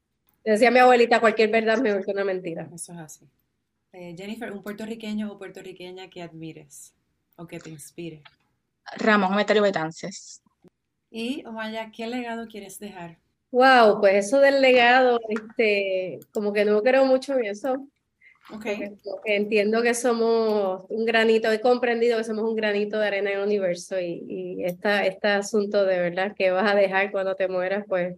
Decía 0.43 0.69
mi 0.69 0.79
abuelita, 0.79 1.19
cualquier 1.19 1.49
verdad 1.49 1.79
mejor 1.79 2.05
que 2.05 2.11
una 2.11 2.23
mentira. 2.23 2.69
Eso 2.73 2.93
es 2.93 2.99
así. 2.99 3.25
Eh, 3.93 4.13
Jennifer, 4.15 4.51
un 4.51 4.61
puertorriqueño 4.61 5.31
o 5.31 5.37
puertorriqueña 5.37 6.09
que 6.09 6.21
admires 6.21 6.93
o 7.37 7.47
que 7.47 7.59
te 7.59 7.69
inspire. 7.69 8.21
Ramón 8.97 9.33
Emeterio 9.33 9.63
Betances. 9.63 10.43
Y, 11.09 11.45
Omaya, 11.45 11.91
¿qué 11.91 12.05
legado 12.07 12.45
quieres 12.47 12.77
dejar? 12.77 13.17
Wow, 13.51 14.01
pues 14.01 14.25
eso 14.25 14.39
del 14.39 14.61
legado, 14.61 15.17
este, 15.29 16.19
como 16.33 16.51
que 16.51 16.65
no 16.65 16.83
creo 16.83 17.05
mucho 17.05 17.33
en 17.33 17.45
eso. 17.45 17.87
Okay. 18.53 18.95
entiendo 19.23 19.81
que 19.81 19.95
somos 19.95 20.85
un 20.89 21.03
granito, 21.03 21.51
he 21.51 21.59
comprendido 21.61 22.19
que 22.19 22.23
somos 22.23 22.43
un 22.43 22.55
granito 22.55 22.99
de 22.99 23.07
arena 23.07 23.31
en 23.31 23.39
el 23.39 23.43
universo 23.43 23.99
y, 23.99 24.23
y 24.27 24.63
esta, 24.65 25.03
este 25.03 25.29
asunto 25.29 25.83
de 25.83 25.99
verdad 25.99 26.35
que 26.37 26.51
vas 26.51 26.71
a 26.71 26.75
dejar 26.75 27.11
cuando 27.11 27.35
te 27.35 27.47
mueras, 27.47 27.85
pues 27.87 28.17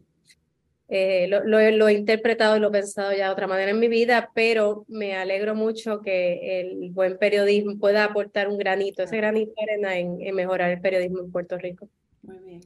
eh, 0.90 1.28
lo, 1.28 1.44
lo, 1.44 1.88
he 1.88 1.94
interpretado 1.94 2.58
y 2.58 2.60
lo 2.60 2.70
he 2.70 2.72
pensado 2.72 3.12
ya 3.12 3.28
de 3.28 3.34
otra 3.34 3.48
manera 3.48 3.72
en 3.72 3.80
mi 3.80 3.88
vida, 3.88 4.32
pero 4.34 4.86
me 4.88 5.16
alegro 5.16 5.56
mucho 5.56 6.02
que 6.02 6.62
el 6.62 6.92
buen 6.92 7.18
periodismo 7.18 7.78
pueda 7.78 8.06
aportar 8.06 8.48
un 8.48 8.58
granito, 8.58 9.04
ese 9.04 9.18
granito 9.18 9.52
de 9.58 9.64
arena 9.64 9.98
en, 9.98 10.22
en 10.22 10.36
mejorar 10.36 10.72
el 10.72 10.82
periodismo 10.82 11.20
en 11.20 11.32
Puerto 11.32 11.58
Rico. 11.58 11.90
Muy 12.24 12.40
bien. 12.40 12.62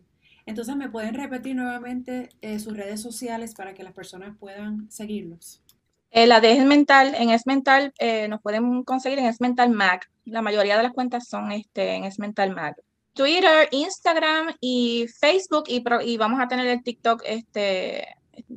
Entonces, 0.45 0.75
¿me 0.75 0.89
pueden 0.89 1.13
repetir 1.13 1.55
nuevamente 1.55 2.29
eh, 2.41 2.59
sus 2.59 2.75
redes 2.75 3.01
sociales 3.01 3.53
para 3.53 3.73
que 3.73 3.83
las 3.83 3.93
personas 3.93 4.35
puedan 4.37 4.89
seguirlos? 4.91 5.61
Eh, 6.09 6.27
la 6.27 6.41
de 6.41 6.53
Esmental, 6.53 7.15
en 7.15 7.29
Esmental 7.29 7.93
eh, 7.99 8.27
nos 8.27 8.41
pueden 8.41 8.83
conseguir 8.83 9.19
en 9.19 9.27
Esmental 9.27 9.69
Mag. 9.69 10.01
La 10.25 10.41
mayoría 10.41 10.77
de 10.77 10.83
las 10.83 10.93
cuentas 10.93 11.27
son 11.27 11.51
este, 11.51 11.95
en 11.95 12.03
Esmental 12.03 12.53
Mag. 12.53 12.75
Twitter, 13.13 13.67
Instagram 13.71 14.55
y 14.59 15.07
Facebook 15.19 15.65
y, 15.67 15.83
y 16.03 16.17
vamos 16.17 16.39
a 16.39 16.47
tener 16.47 16.67
el 16.67 16.83
TikTok 16.83 17.23
este, 17.25 18.07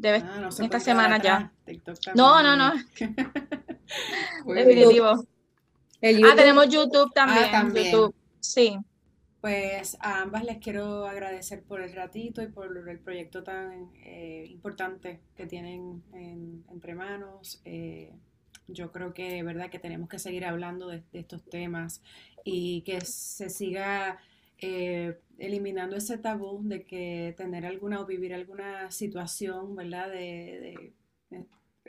ah, 0.05 0.49
esta 0.49 0.81
semana 0.81 1.21
ya. 1.21 1.53
no, 2.15 2.43
no, 2.43 2.57
no. 2.57 2.73
Definitivo. 4.55 5.27
ah, 6.03 6.37
tenemos 6.37 6.69
YouTube 6.69 7.13
también. 7.13 7.47
Ah, 7.49 7.51
también. 7.51 7.93
YouTube. 7.93 8.15
Sí. 8.41 8.79
Pues 9.41 9.99
a 10.01 10.23
ambas 10.23 10.45
les 10.45 10.57
quiero 10.57 11.07
agradecer 11.07 11.63
por 11.65 11.83
el 11.83 11.93
ratito 11.93 12.41
y 12.41 12.47
por 12.47 12.89
el 12.89 12.99
proyecto 12.99 13.43
tan 13.43 13.91
eh, 14.03 14.47
importante 14.49 15.21
que 15.37 15.47
tienen 15.47 16.03
entre 16.71 16.95
manos. 16.95 17.61
Eh, 17.67 18.11
yo 18.69 18.91
creo 18.91 19.13
que 19.13 19.43
verdad 19.43 19.69
que 19.69 19.79
tenemos 19.79 20.09
que 20.09 20.19
seguir 20.19 20.47
hablando 20.47 20.89
de, 20.89 21.03
estos 21.13 21.45
temas 21.45 22.01
y 22.43 22.81
que 22.83 23.03
se 23.03 23.51
siga 23.51 24.19
eh, 24.67 25.21
eliminando 25.37 25.95
ese 25.95 26.17
tabú 26.17 26.63
de 26.63 26.85
que 26.85 27.35
tener 27.37 27.67
alguna 27.67 28.01
o 28.01 28.07
vivir 28.07 28.33
alguna 28.33 28.91
situación, 28.91 29.77
¿verdad? 29.77 30.11
De, 30.11 30.95
de 31.31 31.47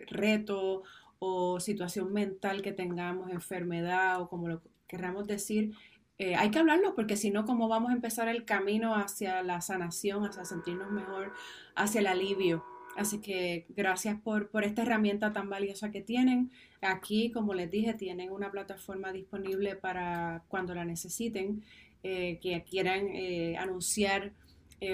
reto 0.08 0.84
o 1.20 1.62
situación 1.62 2.12
mental 2.12 2.62
que 2.62 2.74
tengamos, 2.74 3.32
enfermedad 3.32 4.22
o 4.22 4.28
como 4.28 4.50
lo 4.50 4.62
querramos 4.88 5.26
decir, 5.26 5.74
eh, 6.18 6.36
hay 6.36 6.52
que 6.52 6.60
hablarlo 6.60 6.96
porque 6.96 7.16
si 7.16 7.32
no, 7.32 7.46
¿cómo 7.46 7.70
vamos 7.70 7.92
a 7.92 7.94
empezar 7.94 8.28
el 8.28 8.44
camino 8.44 8.94
hacia 8.94 9.42
la 9.42 9.62
sanación, 9.62 10.26
hacia 10.26 10.44
sentirnos 10.44 10.92
mejor, 10.92 11.32
hacia 11.76 12.02
el 12.02 12.08
alivio? 12.08 12.66
Así 12.98 13.20
que 13.20 13.66
gracias 13.70 14.20
por, 14.22 14.50
por 14.50 14.64
esta 14.66 14.82
herramienta 14.82 15.32
tan 15.32 15.50
valiosa 15.50 15.92
que 15.92 16.02
tienen. 16.02 16.52
Aquí, 16.82 17.32
como 17.32 17.54
les 17.54 17.70
dije, 17.70 17.94
tienen 17.94 18.32
una 18.32 18.52
plataforma 18.52 19.12
disponible 19.12 19.76
para 19.76 20.44
cuando 20.48 20.74
la 20.74 20.86
necesiten, 20.86 21.64
eh, 22.08 22.38
que 22.40 22.64
quieran 22.64 23.08
eh, 23.16 23.58
anunciar 23.58 24.32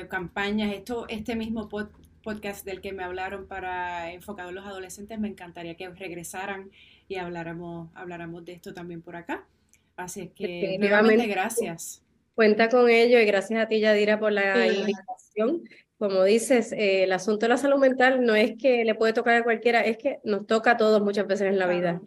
campañas. 0.07 0.73
Esto, 0.73 1.05
este 1.09 1.35
mismo 1.35 1.67
podcast 2.23 2.63
del 2.63 2.79
que 2.79 2.93
me 2.93 3.03
hablaron 3.03 3.45
para 3.45 4.13
enfocado 4.13 4.47
en 4.47 4.55
los 4.55 4.65
adolescentes, 4.65 5.19
me 5.19 5.27
encantaría 5.27 5.75
que 5.75 5.89
regresaran 5.89 6.71
y 7.09 7.17
habláramos, 7.17 7.89
habláramos 7.95 8.45
de 8.45 8.53
esto 8.53 8.73
también 8.73 9.01
por 9.01 9.17
acá. 9.17 9.45
Así 9.97 10.29
que 10.29 10.77
nuevamente 10.79 11.27
gracias. 11.27 12.01
Cuenta 12.33 12.69
con 12.69 12.89
ello 12.89 13.19
y 13.19 13.25
gracias 13.25 13.61
a 13.61 13.67
ti, 13.67 13.81
Yadira, 13.81 14.17
por 14.17 14.31
la 14.31 14.65
invitación. 14.67 15.63
Como 16.01 16.23
dices, 16.23 16.71
eh, 16.71 17.03
el 17.03 17.11
asunto 17.11 17.45
de 17.45 17.49
la 17.49 17.57
salud 17.57 17.77
mental 17.77 18.25
no 18.25 18.33
es 18.33 18.57
que 18.57 18.83
le 18.83 18.95
puede 18.95 19.13
tocar 19.13 19.35
a 19.35 19.43
cualquiera, 19.43 19.81
es 19.81 19.99
que 19.99 20.19
nos 20.23 20.47
toca 20.47 20.71
a 20.71 20.77
todos 20.77 20.99
muchas 21.03 21.27
veces 21.27 21.49
en 21.49 21.59
la 21.59 21.67
vida. 21.67 22.01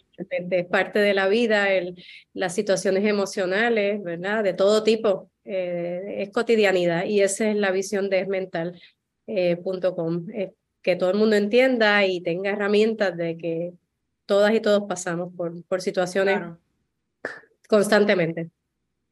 Es 0.50 0.66
parte 0.66 0.98
de 0.98 1.14
la 1.14 1.28
vida, 1.28 1.72
el, 1.72 2.02
las 2.32 2.56
situaciones 2.56 3.04
emocionales, 3.04 4.02
¿verdad? 4.02 4.42
De 4.42 4.52
todo 4.52 4.82
tipo. 4.82 5.30
Eh, 5.44 6.22
es 6.22 6.30
cotidianidad 6.30 7.04
y 7.04 7.20
esa 7.20 7.48
es 7.48 7.54
la 7.54 7.70
visión 7.70 8.10
de 8.10 8.18
esmental.com. 8.18 10.26
Eh, 10.34 10.54
que 10.82 10.96
todo 10.96 11.10
el 11.10 11.16
mundo 11.16 11.36
entienda 11.36 12.04
y 12.04 12.20
tenga 12.20 12.50
herramientas 12.50 13.16
de 13.16 13.36
que 13.36 13.74
todas 14.26 14.52
y 14.54 14.60
todos 14.60 14.88
pasamos 14.88 15.32
por, 15.36 15.62
por 15.66 15.80
situaciones 15.80 16.40
constantemente. 17.68 18.50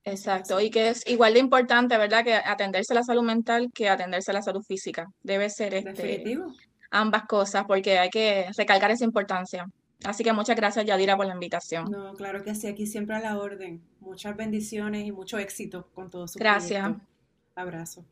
Exacto, 0.04 0.60
y 0.60 0.70
que 0.70 0.88
es 0.88 1.06
igual 1.06 1.34
de 1.34 1.40
importante, 1.40 1.96
¿verdad? 1.96 2.24
Que 2.24 2.34
atenderse 2.34 2.92
a 2.92 2.96
la 2.96 3.02
salud 3.04 3.22
mental 3.22 3.70
que 3.72 3.88
atenderse 3.88 4.32
a 4.32 4.34
la 4.34 4.42
salud 4.42 4.62
física. 4.62 5.06
Debe 5.22 5.48
ser 5.48 5.74
este, 5.74 6.38
ambas 6.90 7.24
cosas, 7.24 7.64
porque 7.66 7.98
hay 7.98 8.10
que 8.10 8.46
recalcar 8.56 8.90
esa 8.90 9.04
importancia. 9.04 9.66
Así 10.04 10.24
que 10.24 10.32
muchas 10.32 10.56
gracias, 10.56 10.84
Yadira, 10.84 11.16
por 11.16 11.26
la 11.26 11.34
invitación. 11.34 11.88
No, 11.90 12.14
claro 12.14 12.42
que 12.42 12.54
sí, 12.54 12.66
aquí 12.66 12.86
siempre 12.86 13.14
a 13.14 13.20
la 13.20 13.38
orden. 13.38 13.80
Muchas 14.00 14.36
bendiciones 14.36 15.06
y 15.06 15.12
mucho 15.12 15.38
éxito 15.38 15.88
con 15.94 16.10
todo 16.10 16.26
su 16.26 16.38
Gracias. 16.38 16.90
Abrazo. 17.54 18.04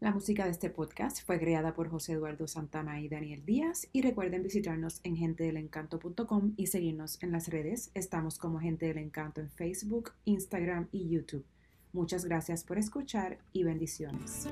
La 0.00 0.12
música 0.12 0.44
de 0.44 0.52
este 0.52 0.70
podcast 0.70 1.26
fue 1.26 1.40
creada 1.40 1.74
por 1.74 1.88
José 1.88 2.12
Eduardo 2.12 2.46
Santana 2.46 3.00
y 3.00 3.08
Daniel 3.08 3.44
Díaz 3.44 3.88
y 3.92 4.02
recuerden 4.02 4.44
visitarnos 4.44 5.00
en 5.02 5.16
gentedelencanto.com 5.16 6.52
y 6.56 6.68
seguirnos 6.68 7.20
en 7.20 7.32
las 7.32 7.48
redes. 7.48 7.90
Estamos 7.94 8.38
como 8.38 8.60
Gente 8.60 8.86
del 8.86 8.98
Encanto 8.98 9.40
en 9.40 9.50
Facebook, 9.50 10.12
Instagram 10.24 10.86
y 10.92 11.08
YouTube. 11.08 11.44
Muchas 11.92 12.24
gracias 12.24 12.62
por 12.62 12.78
escuchar 12.78 13.38
y 13.52 13.64
bendiciones. 13.64 14.46